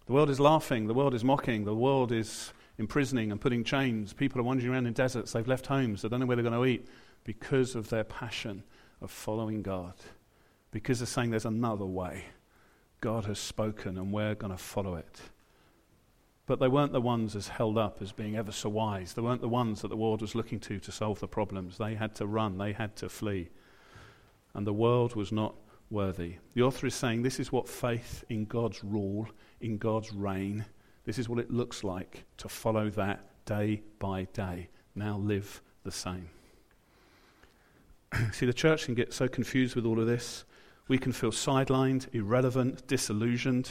[0.06, 4.12] The world is laughing, the world is mocking, the world is imprisoning and putting chains.
[4.12, 6.54] People are wandering around in deserts, they've left homes, they don't know where they're going
[6.54, 6.86] to eat
[7.24, 8.62] because of their passion
[9.00, 9.94] of following God,
[10.70, 12.26] because they're saying there's another way.
[13.00, 15.20] God has spoken and we're going to follow it.
[16.46, 19.14] But they weren't the ones as held up as being ever so wise.
[19.14, 21.78] They weren't the ones that the world was looking to to solve the problems.
[21.78, 23.48] They had to run, they had to flee.
[24.52, 25.54] And the world was not
[25.90, 26.36] worthy.
[26.54, 29.26] The author is saying this is what faith in God's rule,
[29.60, 30.66] in God's reign,
[31.04, 34.68] this is what it looks like to follow that day by day.
[34.94, 36.28] Now live the same.
[38.32, 40.44] See, the church can get so confused with all of this.
[40.88, 43.70] We can feel sidelined, irrelevant, disillusioned.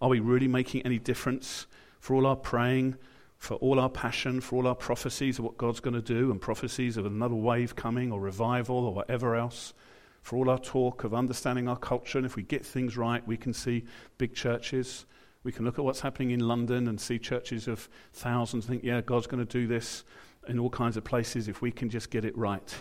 [0.00, 1.66] Are we really making any difference?
[2.02, 2.96] For all our praying,
[3.38, 6.40] for all our passion, for all our prophecies of what God's going to do, and
[6.40, 9.72] prophecies of another wave coming, or revival, or whatever else,
[10.20, 12.18] for all our talk of understanding our culture.
[12.18, 13.84] And if we get things right, we can see
[14.18, 15.06] big churches.
[15.44, 19.00] We can look at what's happening in London and see churches of thousands, think, yeah,
[19.00, 20.02] God's going to do this
[20.48, 22.74] in all kinds of places if we can just get it right.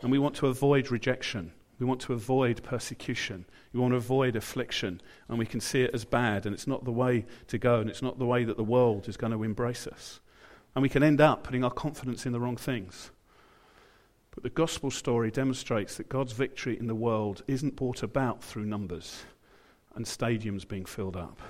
[0.00, 1.52] And we want to avoid rejection.
[1.78, 3.44] We want to avoid persecution.
[3.72, 5.00] We want to avoid affliction.
[5.28, 7.88] And we can see it as bad, and it's not the way to go, and
[7.88, 10.20] it's not the way that the world is going to embrace us.
[10.74, 13.10] And we can end up putting our confidence in the wrong things.
[14.34, 18.66] But the gospel story demonstrates that God's victory in the world isn't brought about through
[18.66, 19.24] numbers
[19.94, 21.40] and stadiums being filled up,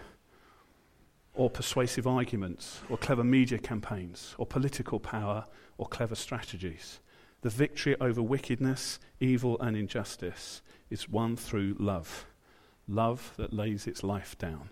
[1.35, 5.45] or persuasive arguments, or clever media campaigns, or political power,
[5.77, 7.01] or clever strategies.
[7.43, 12.27] The victory over wickedness, evil, and injustice is won through love.
[12.89, 14.71] Love that lays its life down.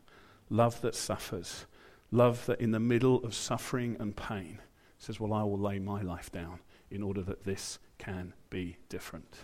[0.51, 1.67] Love that suffers.
[2.11, 4.61] Love that in the middle of suffering and pain
[4.99, 9.37] says, Well, I will lay my life down in order that this can be different.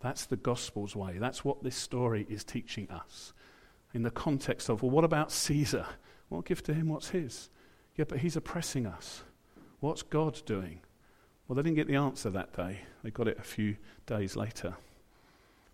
[0.00, 1.18] That's the gospel's way.
[1.18, 3.32] That's what this story is teaching us.
[3.92, 5.86] In the context of, well, what about Caesar?
[6.30, 7.50] Well, give to him what's his.
[7.96, 9.22] Yeah, but he's oppressing us.
[9.80, 10.80] What's God doing?
[11.50, 13.74] Well, they didn't get the answer that day, they got it a few
[14.06, 14.76] days later.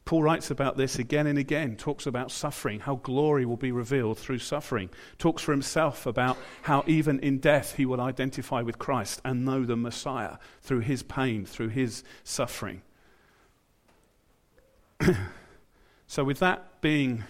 [0.07, 4.17] Paul writes about this again and again, talks about suffering, how glory will be revealed
[4.19, 9.21] through suffering, talks for himself about how even in death he will identify with Christ
[9.23, 12.81] and know the Messiah through his pain, through his suffering.
[16.07, 17.25] so, with that being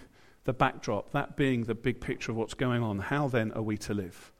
[0.44, 3.76] the backdrop, that being the big picture of what's going on, how then are we
[3.78, 4.30] to live?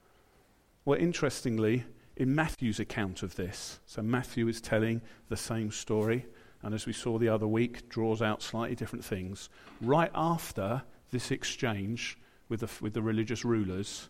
[0.85, 1.83] Well, interestingly,
[2.17, 3.79] in Matthew's account of this.
[3.85, 6.25] So Matthew is telling the same story,
[6.63, 9.49] and as we saw the other week, draws out slightly different things.
[9.81, 12.17] Right after this exchange
[12.49, 14.09] with the, with the religious rulers,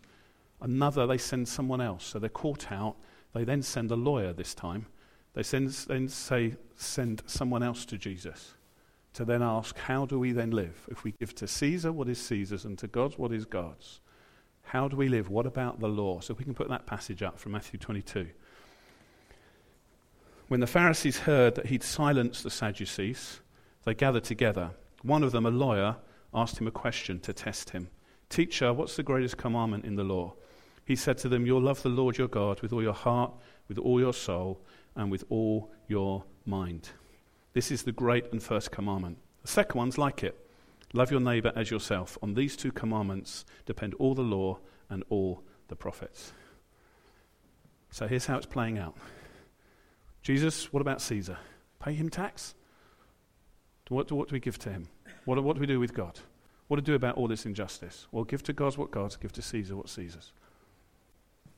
[0.60, 2.04] another, they send someone else.
[2.04, 2.96] So they're caught out.
[3.34, 4.86] They then send a lawyer this time.
[5.34, 8.54] They send, then say, send someone else to Jesus
[9.14, 10.86] to then ask, how do we then live?
[10.88, 14.00] If we give to Caesar what is Caesar's and to God's what is God's.
[14.68, 15.30] How do we live?
[15.30, 16.20] What about the law?
[16.20, 18.28] So we can put that passage up from Matthew 22.
[20.48, 23.40] When the Pharisees heard that he'd silenced the Sadducees,
[23.84, 24.72] they gathered together.
[25.02, 25.96] One of them, a lawyer,
[26.34, 27.88] asked him a question to test him.
[28.28, 30.34] Teacher, what's the greatest commandment in the law?
[30.84, 33.32] He said to them, You'll love the Lord your God with all your heart,
[33.68, 34.60] with all your soul,
[34.96, 36.90] and with all your mind.
[37.54, 39.16] This is the great and first commandment.
[39.40, 40.47] The second one's like it
[40.92, 42.16] Love your neighbor as yourself.
[42.22, 44.58] On these two commandments depend all the law
[44.88, 46.32] and all the prophets.
[47.90, 48.96] So here's how it's playing out
[50.22, 51.38] Jesus, what about Caesar?
[51.80, 52.54] Pay him tax?
[53.88, 54.88] What, what do we give to him?
[55.24, 56.18] What, what do we do with God?
[56.66, 58.06] What we do about all this injustice?
[58.12, 60.32] Well, give to God what God's, give to Caesar what Caesar's.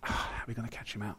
[0.05, 1.19] Ah, how are we going to catch him out?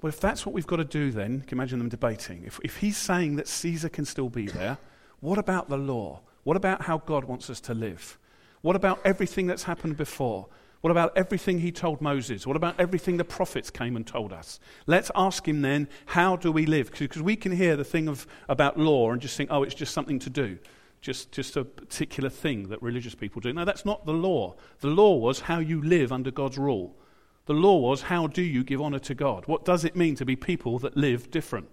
[0.00, 2.44] Well, if that's what we've got to do, then, you imagine them debating.
[2.44, 4.78] If, if he's saying that Caesar can still be there,
[5.20, 6.22] what about the law?
[6.48, 8.18] What about how God wants us to live?
[8.62, 10.46] What about everything that's happened before?
[10.80, 12.46] What about everything he told Moses?
[12.46, 14.58] What about everything the prophets came and told us?
[14.86, 16.90] Let's ask him then, how do we live?
[16.90, 19.92] Because we can hear the thing of, about law and just think, oh, it's just
[19.92, 20.58] something to do,
[21.02, 23.52] just, just a particular thing that religious people do.
[23.52, 24.54] No, that's not the law.
[24.80, 26.96] The law was how you live under God's rule.
[27.44, 29.46] The law was how do you give honor to God?
[29.48, 31.68] What does it mean to be people that live different?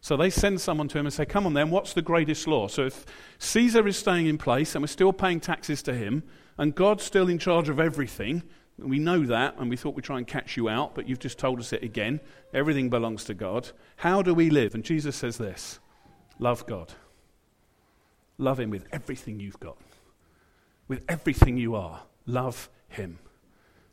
[0.00, 2.68] So they send someone to him and say, Come on then, what's the greatest law?
[2.68, 3.04] So if
[3.38, 6.22] Caesar is staying in place and we're still paying taxes to him,
[6.60, 8.42] and God's still in charge of everything.
[8.78, 11.38] We know that, and we thought we'd try and catch you out, but you've just
[11.38, 12.20] told us it again.
[12.52, 13.70] Everything belongs to God.
[13.96, 14.74] How do we live?
[14.74, 15.78] And Jesus says this
[16.38, 16.92] love God.
[18.36, 19.78] Love Him with everything you've got,
[20.86, 22.02] with everything you are.
[22.26, 23.18] Love Him.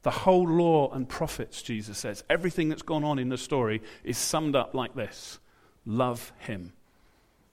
[0.03, 4.17] The whole law and prophets, Jesus says, everything that's gone on in the story is
[4.17, 5.39] summed up like this
[5.87, 6.73] love Him.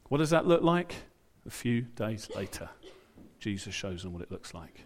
[0.09, 0.95] What does that look like?
[1.47, 2.69] A few days later,
[3.39, 4.85] Jesus shows them what it looks like.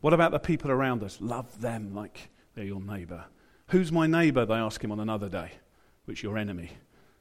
[0.00, 1.18] What about the people around us?
[1.20, 3.24] Love them like they're your neighbor.
[3.68, 4.46] Who's my neighbor?
[4.46, 5.52] They ask him on another day,
[6.04, 6.70] which your enemy.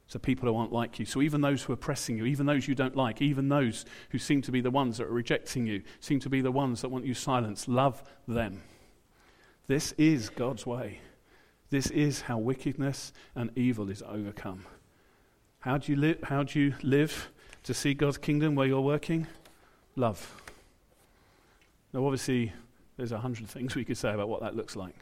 [0.08, 1.06] So people who aren't like you.
[1.06, 4.18] So even those who are pressing you, even those you don't like, even those who
[4.18, 6.90] seem to be the ones that are rejecting you, seem to be the ones that
[6.90, 8.64] want you silenced, love them.
[9.68, 11.00] This is God's way.
[11.70, 14.66] This is how wickedness and evil is overcome.
[15.60, 17.30] How do you, li- how do you live
[17.64, 19.28] to see God's kingdom where you're working?
[19.96, 20.42] Love.
[21.94, 22.54] Now, obviously,
[22.96, 24.96] there's a hundred things we could say about what that looks like.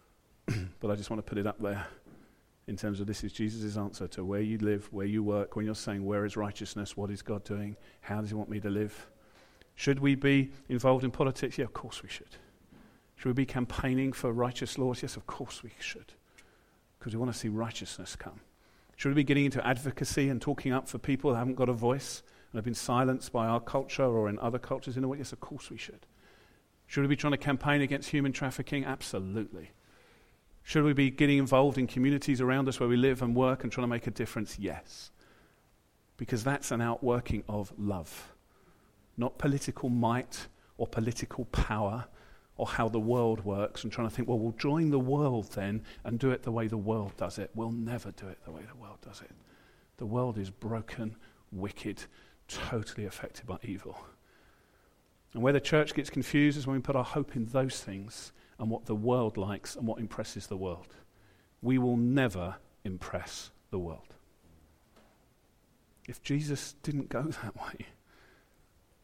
[0.80, 1.86] but I just want to put it up there
[2.66, 5.64] in terms of this is Jesus' answer to where you live, where you work, when
[5.64, 6.96] you're saying, Where is righteousness?
[6.96, 7.76] What is God doing?
[8.00, 9.06] How does He want me to live?
[9.76, 11.58] Should we be involved in politics?
[11.58, 12.36] Yeah, of course we should.
[13.16, 15.02] Should we be campaigning for righteous laws?
[15.02, 16.12] Yes, of course we should.
[16.98, 18.40] Because we want to see righteousness come.
[18.96, 21.74] Should we be getting into advocacy and talking up for people who haven't got a
[21.74, 25.18] voice and have been silenced by our culture or in other cultures in a way?
[25.18, 26.06] Yes, of course we should.
[26.86, 28.84] Should we be trying to campaign against human trafficking?
[28.84, 29.72] Absolutely.
[30.62, 33.72] Should we be getting involved in communities around us where we live and work and
[33.72, 34.58] trying to make a difference?
[34.58, 35.10] Yes.
[36.16, 38.32] Because that's an outworking of love,
[39.18, 40.46] not political might
[40.78, 42.06] or political power
[42.56, 45.82] or how the world works and trying to think, well, we'll join the world then
[46.04, 47.50] and do it the way the world does it.
[47.54, 49.30] We'll never do it the way the world does it.
[49.98, 51.16] The world is broken,
[51.52, 52.04] wicked,
[52.48, 53.98] totally affected by evil.
[55.34, 58.32] And where the church gets confused is when we put our hope in those things
[58.58, 60.94] and what the world likes and what impresses the world.
[61.60, 64.14] We will never impress the world.
[66.08, 67.86] If Jesus didn't go that way,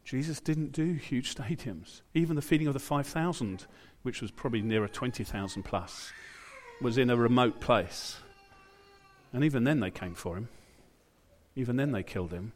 [0.03, 2.01] Jesus didn't do huge stadiums.
[2.13, 3.65] Even the feeding of the 5,000,
[4.01, 6.11] which was probably nearer 20,000 plus,
[6.81, 8.17] was in a remote place.
[9.31, 10.49] And even then they came for him.
[11.55, 12.51] Even then they killed him.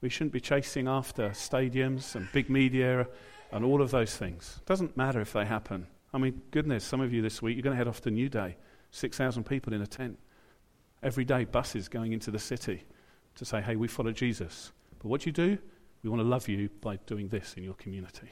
[0.00, 3.06] We shouldn't be chasing after stadiums and big media
[3.52, 4.56] and all of those things.
[4.58, 5.86] It doesn't matter if they happen.
[6.12, 8.28] I mean, goodness, some of you this week, you're going to head off to New
[8.28, 8.56] Day.
[8.90, 10.18] 6,000 people in a tent.
[11.02, 12.84] Every day, buses going into the city
[13.36, 14.72] to say, hey, we follow Jesus.
[14.98, 15.58] But what do you do?
[16.02, 18.30] We want to love you by doing this in your community.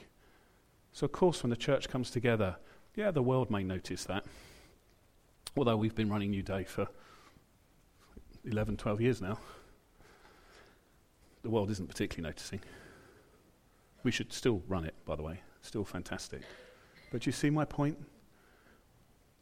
[0.93, 2.55] So, of course, when the church comes together,
[2.95, 4.25] yeah, the world may notice that.
[5.57, 6.87] Although we've been running New Day for
[8.45, 9.37] 11, 12 years now
[11.45, 12.59] the world isn't particularly noticing.
[14.01, 15.41] We should still run it, by the way.
[15.61, 16.41] Still fantastic.
[17.11, 18.03] But you see my point?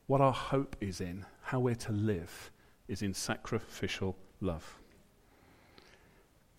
[0.07, 2.51] What our hope is in, how we're to live,
[2.89, 4.79] is in sacrificial love.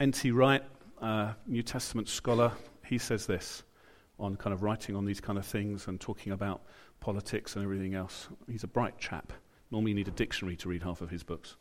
[0.01, 0.31] N.T.
[0.31, 0.63] Wright,
[1.05, 2.51] uh, New Testament scholar,
[2.87, 3.63] he says this
[4.19, 6.63] on kind of writing on these kind of things and talking about
[7.01, 8.29] politics and everything else.
[8.51, 9.33] He's a bright chap.
[9.71, 11.57] Normally, you need a dictionary to read half of his books.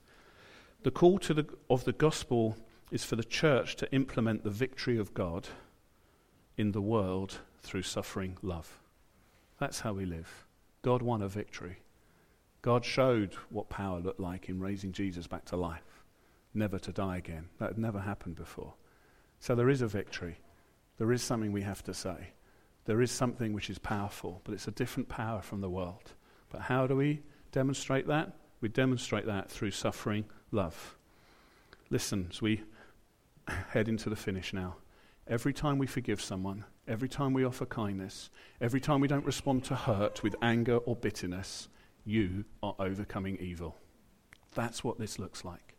[0.84, 2.56] The call the, of the gospel
[2.91, 5.50] is for the church to implement the victory of God
[6.58, 8.80] in the world through suffering love.
[9.60, 10.46] That's how we live.
[10.84, 11.78] God won a victory.
[12.62, 16.04] God showed what power looked like in raising Jesus back to life,
[16.54, 17.50] never to die again.
[17.60, 18.74] That had never happened before.
[19.44, 20.38] So there is a victory.
[20.98, 22.30] There is something we have to say.
[22.86, 26.14] There is something which is powerful, but it's a different power from the world.
[26.50, 28.38] But how do we demonstrate that?
[28.62, 30.96] We demonstrate that through suffering love.
[31.89, 32.64] Listen, as we
[33.72, 34.78] head into the finish now.
[35.28, 38.30] Every time we forgive someone, every time we offer kindness,
[38.62, 41.68] every time we don't respond to hurt with anger or bitterness,
[42.06, 43.76] you are overcoming evil.
[44.56, 45.73] That's what this looks like.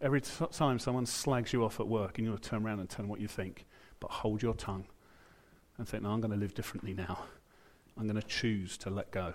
[0.00, 3.04] Every t- time someone slags you off at work and you turn around and tell
[3.04, 3.64] them what you think,
[4.00, 4.86] but hold your tongue
[5.78, 7.24] and think, no, I'm going to live differently now.
[7.96, 9.32] I'm going to choose to let go.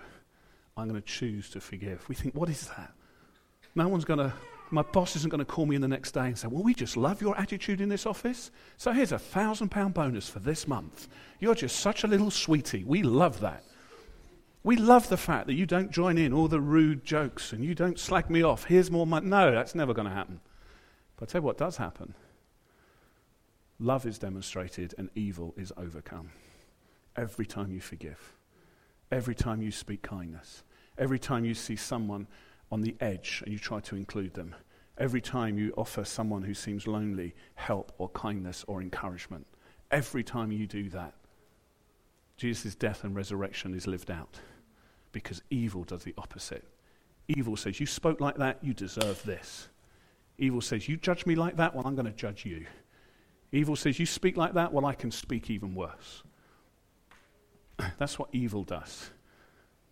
[0.78, 2.08] I'm going to choose to forgive.
[2.08, 2.94] We think, what is that?
[3.76, 4.34] No one's going to,
[4.72, 6.74] my boss isn't going to call me in the next day and say, well, we
[6.74, 8.52] just love your attitude in this office.
[8.78, 11.08] So here's a thousand pound bonus for this month.
[11.40, 12.84] You're just such a little sweetie.
[12.84, 13.64] We love that.
[14.64, 17.74] We love the fact that you don't join in all the rude jokes and you
[17.74, 18.66] don't slag me off.
[18.66, 19.28] Here's more money.
[19.28, 20.42] No, that's never going to happen.
[21.20, 22.16] But I tell you what does happen
[23.78, 26.32] love is demonstrated and evil is overcome.
[27.16, 28.34] Every time you forgive,
[29.12, 30.64] every time you speak kindness,
[30.98, 32.28] every time you see someone
[32.72, 34.56] on the edge and you try to include them,
[34.98, 39.48] every time you offer someone who seems lonely help or kindness or encouragement,
[39.92, 41.14] every time you do that,
[42.38, 44.40] Jesus' death and resurrection is lived out
[45.12, 46.64] because evil does the opposite.
[47.28, 49.70] Evil says, You spoke like that, you deserve this.
[50.40, 52.66] Evil says, You judge me like that, well, I'm going to judge you.
[53.52, 56.24] Evil says, You speak like that, well, I can speak even worse.
[58.00, 59.12] That's what evil does.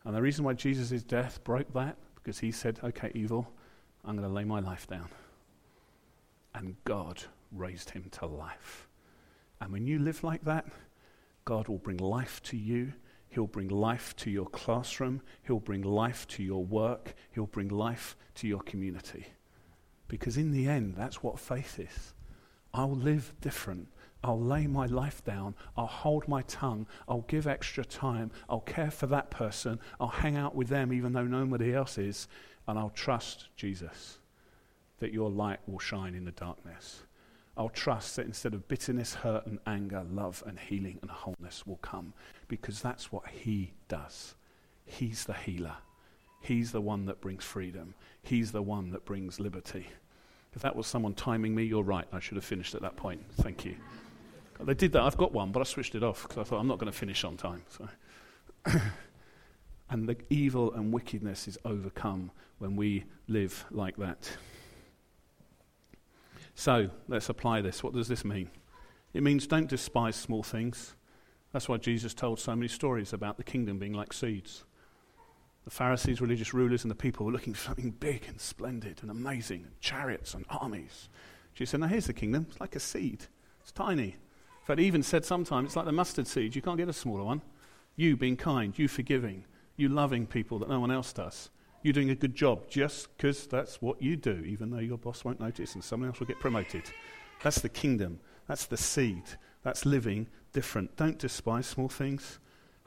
[0.05, 3.51] And the reason why Jesus' death broke that, because he said, Okay, evil,
[4.05, 5.09] I'm going to lay my life down.
[6.55, 7.21] And God
[7.51, 8.87] raised him to life.
[9.59, 10.65] And when you live like that,
[11.45, 12.93] God will bring life to you.
[13.29, 15.21] He'll bring life to your classroom.
[15.43, 17.13] He'll bring life to your work.
[17.31, 19.27] He'll bring life to your community.
[20.07, 22.13] Because in the end, that's what faith is.
[22.73, 23.87] I'll live different.
[24.23, 25.55] I'll lay my life down.
[25.75, 26.87] I'll hold my tongue.
[27.07, 28.31] I'll give extra time.
[28.49, 29.79] I'll care for that person.
[29.99, 32.27] I'll hang out with them even though nobody else is.
[32.67, 34.19] And I'll trust Jesus
[34.99, 37.03] that your light will shine in the darkness.
[37.55, 41.77] I'll trust that instead of bitterness, hurt, and anger, love and healing and wholeness will
[41.77, 42.13] come
[42.47, 44.35] because that's what He does.
[44.85, 45.77] He's the healer.
[46.47, 47.93] He's the one that brings freedom.
[48.23, 49.85] He's the one that brings liberty.
[50.53, 52.07] If that was someone timing me, you're right.
[52.13, 53.21] I should have finished at that point.
[53.33, 53.75] Thank you.
[54.61, 55.01] They did that.
[55.01, 56.97] I've got one, but I switched it off because I thought I'm not going to
[56.97, 57.63] finish on time.
[57.67, 57.89] So.
[59.89, 64.31] and the evil and wickedness is overcome when we live like that.
[66.55, 67.83] So let's apply this.
[67.83, 68.49] What does this mean?
[69.13, 70.95] It means don't despise small things.
[71.51, 74.63] That's why Jesus told so many stories about the kingdom being like seeds.
[75.67, 79.11] The Pharisees, religious rulers, and the people were looking for something big and splendid and
[79.11, 81.09] amazing, and chariots and armies.
[81.55, 82.45] Jesus said, Now here's the kingdom.
[82.49, 83.25] It's like a seed,
[83.59, 84.15] it's tiny.
[84.15, 86.55] In fact, he even said sometimes it's like the mustard seed.
[86.55, 87.41] You can't get a smaller one.
[87.97, 89.43] You being kind, you forgiving,
[89.75, 91.49] you loving people that no one else does.
[91.83, 95.25] You doing a good job just because that's what you do, even though your boss
[95.25, 96.83] won't notice and someone else will get promoted.
[97.43, 98.21] That's the kingdom.
[98.47, 99.23] That's the seed.
[99.63, 100.95] That's living different.
[100.95, 102.39] Don't despise small things.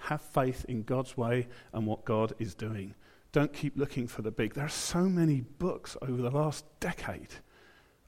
[0.05, 2.95] Have faith in God's way and what God is doing.
[3.33, 4.55] Don't keep looking for the big.
[4.55, 7.35] There are so many books over the last decade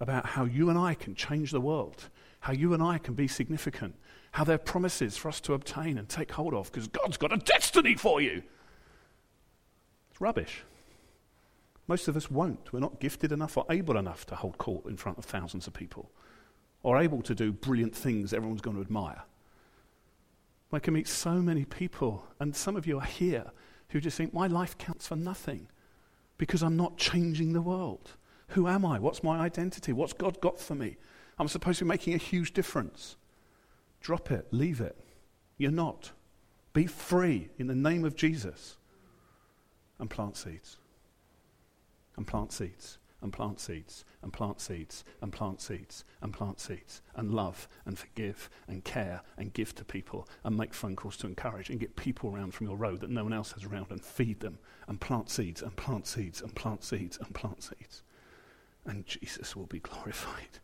[0.00, 2.08] about how you and I can change the world,
[2.40, 3.94] how you and I can be significant,
[4.32, 7.32] how there are promises for us to obtain and take hold of because God's got
[7.32, 8.42] a destiny for you.
[10.10, 10.64] It's rubbish.
[11.86, 12.72] Most of us won't.
[12.72, 15.72] We're not gifted enough or able enough to hold court in front of thousands of
[15.72, 16.10] people
[16.82, 19.22] or able to do brilliant things everyone's going to admire.
[20.72, 23.50] I can meet so many people, and some of you are here
[23.90, 25.68] who just think, my life counts for nothing
[26.38, 28.12] because I'm not changing the world.
[28.48, 28.98] Who am I?
[28.98, 29.92] What's my identity?
[29.92, 30.96] What's God got for me?
[31.38, 33.16] I'm supposed to be making a huge difference.
[34.00, 34.98] Drop it, leave it.
[35.58, 36.12] You're not.
[36.72, 38.76] Be free in the name of Jesus
[39.98, 40.78] and plant seeds.
[42.16, 47.02] And plant seeds and plant seeds and plant seeds and plant seeds and plant seeds
[47.14, 51.26] and love and forgive and care and give to people and make phone calls to
[51.26, 54.02] encourage and get people around from your road that no one else has around and
[54.02, 54.58] feed them
[54.88, 58.02] and plant seeds and plant seeds and plant seeds and plant seeds.
[58.84, 60.58] And Jesus will be glorified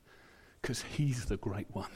[0.61, 1.90] because he's the great one.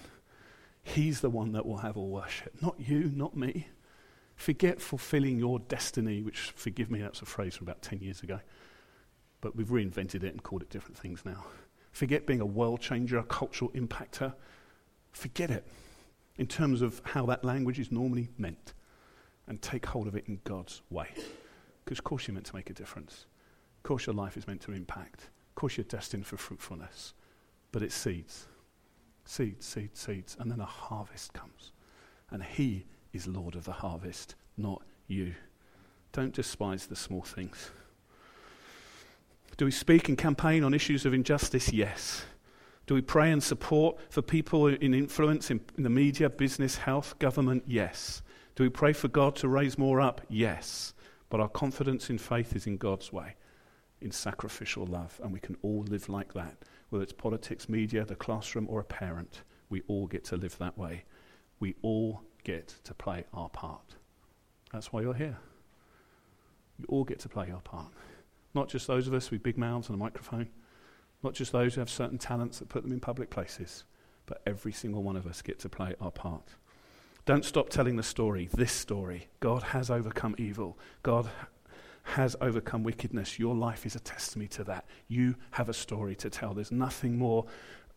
[0.84, 3.68] He's the one that will have all worship, not you, not me.
[4.34, 8.40] Forget fulfilling your destiny, which, forgive me, that's a phrase from about 10 years ago
[9.42, 11.44] but we've reinvented it and called it different things now.
[11.90, 14.32] Forget being a world changer, a cultural impactor.
[15.12, 15.66] Forget it
[16.38, 18.72] in terms of how that language is normally meant
[19.46, 21.08] and take hold of it in God's way.
[21.84, 23.26] Because, of course, you're meant to make a difference.
[23.76, 25.28] Of course, your life is meant to impact.
[25.50, 27.12] Of course, you're destined for fruitfulness.
[27.72, 28.46] But it's seeds.
[29.24, 30.36] Seeds, seeds, seeds.
[30.38, 31.72] And then a harvest comes.
[32.30, 35.34] And He is Lord of the harvest, not you.
[36.12, 37.70] Don't despise the small things.
[39.56, 41.72] Do we speak and campaign on issues of injustice?
[41.72, 42.24] Yes.
[42.86, 47.18] Do we pray and support for people in influence in, in the media, business, health,
[47.18, 47.64] government?
[47.66, 48.22] Yes.
[48.54, 50.20] Do we pray for God to raise more up?
[50.28, 50.94] Yes.
[51.28, 53.36] But our confidence in faith is in God's way,
[54.00, 56.56] in sacrificial love, and we can all live like that.
[56.90, 60.76] Whether it's politics, media, the classroom, or a parent, we all get to live that
[60.76, 61.04] way.
[61.60, 63.94] We all get to play our part.
[64.72, 65.38] That's why you're here.
[66.78, 67.92] You all get to play your part.
[68.54, 70.48] Not just those of us with big mouths and a microphone,
[71.22, 73.84] not just those who have certain talents that put them in public places,
[74.26, 76.48] but every single one of us get to play our part.
[77.24, 79.28] Don't stop telling the story, this story.
[79.40, 80.78] God has overcome evil.
[81.02, 81.28] God
[82.02, 83.38] has overcome wickedness.
[83.38, 84.86] Your life is a testimony to that.
[85.06, 86.52] You have a story to tell.
[86.52, 87.46] There's nothing more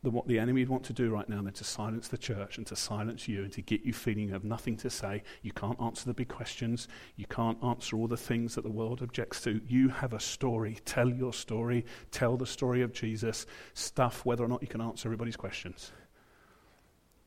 [0.06, 2.58] than what the enemy would want to do right now than to silence the church
[2.58, 5.24] and to silence you and to get you feeling you have nothing to say.
[5.42, 6.88] You can't answer the big questions.
[7.18, 9.60] You can't answer all the things that the world objects to.
[9.68, 10.78] You have a story.
[10.86, 11.86] Tell your story.
[12.12, 13.46] Tell the story of Jesus.
[13.74, 15.92] Stuff whether or not you can answer everybody's questions.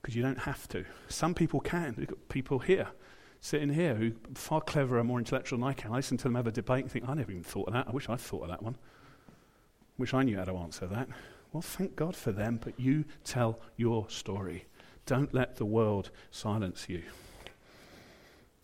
[0.00, 0.84] Because you don't have to.
[1.08, 1.94] Some people can.
[1.98, 2.88] We've got people here
[3.40, 5.92] sitting here who are far cleverer and more intellectual than I can.
[5.92, 7.88] I listen to them have a debate and think, I never even thought of that.
[7.88, 8.76] I wish I'd thought of that one.
[9.98, 11.08] Wish I knew how to answer that.
[11.52, 14.66] Well, thank God for them, but you tell your story.
[15.06, 17.02] Don't let the world silence you.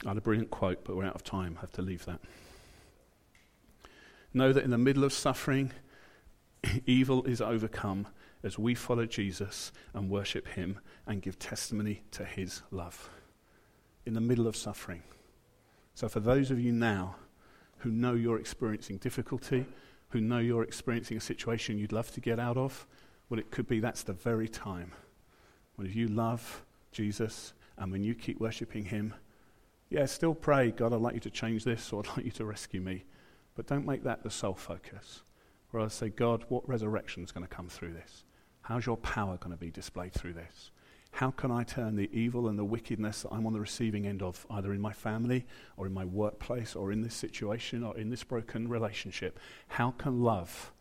[0.05, 1.55] I had a brilliant quote, but we're out of time.
[1.57, 2.21] I have to leave that.
[4.35, 5.73] Know that in the middle of suffering,
[6.87, 8.07] evil is overcome
[8.43, 13.09] as we follow Jesus and worship Him and give testimony to His love.
[14.05, 15.03] In the middle of suffering.
[15.95, 17.17] So, for those of you now
[17.79, 19.65] who know you're experiencing difficulty,
[20.15, 22.87] who know you're experiencing a situation you'd love to get out of,
[23.29, 24.93] well, it could be that's the very time
[25.75, 29.13] when you love Jesus and when you keep worshipping Him,
[29.91, 32.45] yeah, still pray, God, I'd like you to change this or I'd like you to
[32.45, 33.05] rescue me.
[33.57, 35.23] But don't make that the sole focus.
[35.73, 38.23] Rather say, God, what resurrection is going to come through this?
[38.63, 40.71] How's your power going to be displayed through this?
[41.15, 44.21] How can I turn the evil and the wickedness that I'm on the receiving end
[44.21, 45.47] of, either in my family
[45.77, 49.39] or in my workplace or in this situation or in this broken relationship?
[49.69, 50.73] How can love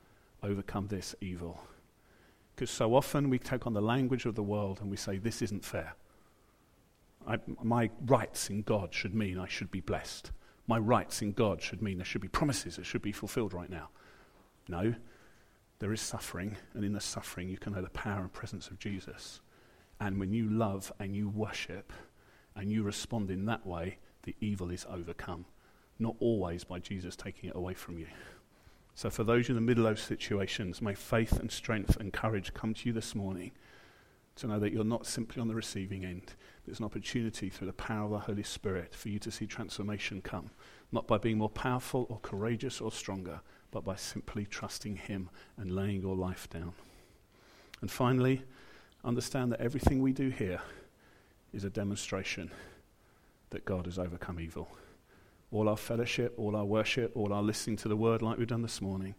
[0.41, 1.61] overcome this evil?
[2.55, 5.43] Because so often we take on the language of the world and we say, This
[5.43, 5.93] isn't fair.
[7.27, 10.31] I, my rights in God should mean I should be blessed.
[10.65, 13.69] My rights in God should mean there should be promises that should be fulfilled right
[13.69, 13.89] now.
[14.67, 14.95] No,
[15.77, 18.79] there is suffering, and in the suffering, you can know the power and presence of
[18.79, 19.39] Jesus.
[19.99, 21.93] And when you love and you worship
[22.55, 25.45] and you respond in that way, the evil is overcome.
[25.99, 28.07] Not always by Jesus taking it away from you.
[28.95, 32.73] So, for those in the middle of situations, may faith and strength and courage come
[32.75, 33.51] to you this morning
[34.35, 36.33] to know that you're not simply on the receiving end.
[36.65, 40.21] There's an opportunity through the power of the Holy Spirit for you to see transformation
[40.21, 40.49] come,
[40.91, 43.41] not by being more powerful or courageous or stronger,
[43.71, 46.73] but by simply trusting Him and laying your life down.
[47.81, 48.43] And finally,
[49.03, 50.61] understand that everything we do here
[51.51, 52.51] is a demonstration
[53.49, 54.67] that God has overcome evil.
[55.51, 58.63] All our fellowship, all our worship, all our listening to the word like we've done
[58.63, 59.13] this morning,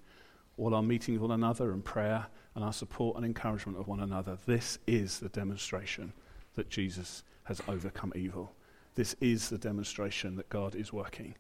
[0.57, 4.01] all our meeting with one another and prayer and our support and encouragement of one
[4.01, 6.13] another, this is the demonstration
[6.55, 8.55] that Jesus has overcome evil.
[8.95, 11.35] This is the demonstration that God is working.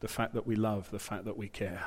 [0.00, 1.86] The fact that we love, the fact that we care.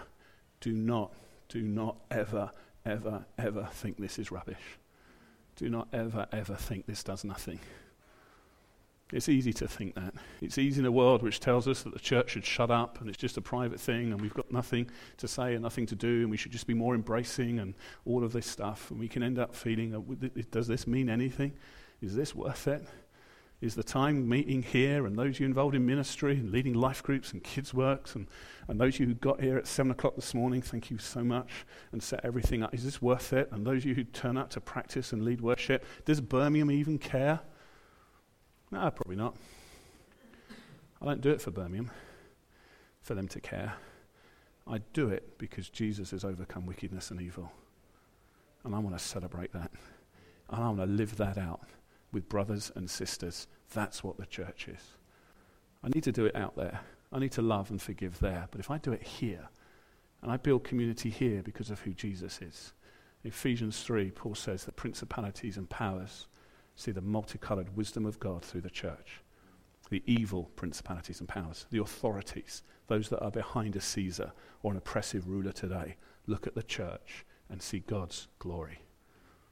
[0.59, 1.13] Do not,
[1.49, 2.51] do not ever,
[2.85, 4.79] ever, ever think this is rubbish.
[5.55, 7.59] Do not ever, ever think this does nothing.
[9.11, 10.15] It's easy to think that.
[10.41, 13.07] It's easy in a world which tells us that the church should shut up and
[13.07, 16.21] it's just a private thing and we've got nothing to say and nothing to do
[16.21, 17.75] and we should just be more embracing and
[18.05, 18.89] all of this stuff.
[18.89, 19.91] And we can end up feeling,
[20.49, 21.53] does this mean anything?
[22.01, 22.87] Is this worth it?
[23.64, 27.32] Is the time meeting here and those you involved in ministry and leading life groups
[27.32, 28.28] and kids' works and,
[28.68, 31.49] and those you who got here at 7 o'clock this morning, thank you so much
[31.93, 32.74] and set everything up.
[32.74, 33.49] Is this worth it?
[33.53, 37.39] And those you who turn up to practice and lead worship, does Birmingham even care?
[38.70, 39.38] No, probably not.
[41.01, 41.89] I don't do it for Birmingham,
[43.01, 43.76] for them to care.
[44.68, 47.49] I do it because Jesus has overcome wickedness and evil.
[48.66, 49.72] And I want to celebrate that.
[50.49, 51.61] And I want to live that out
[52.14, 53.47] with brothers and sisters.
[53.74, 54.97] That's what the church is.
[55.84, 56.80] I need to do it out there.
[57.11, 58.47] I need to love and forgive there.
[58.51, 59.49] But if I do it here,
[60.22, 62.74] and I build community here because of who Jesus is,
[63.26, 66.28] Ephesians 3, Paul says that principalities and powers
[66.76, 69.22] see the multicolored wisdom of God through the church.
[69.89, 74.78] The evil principalities and powers, the authorities, those that are behind a Caesar or an
[74.78, 78.82] oppressive ruler today, look at the church and see God's glory.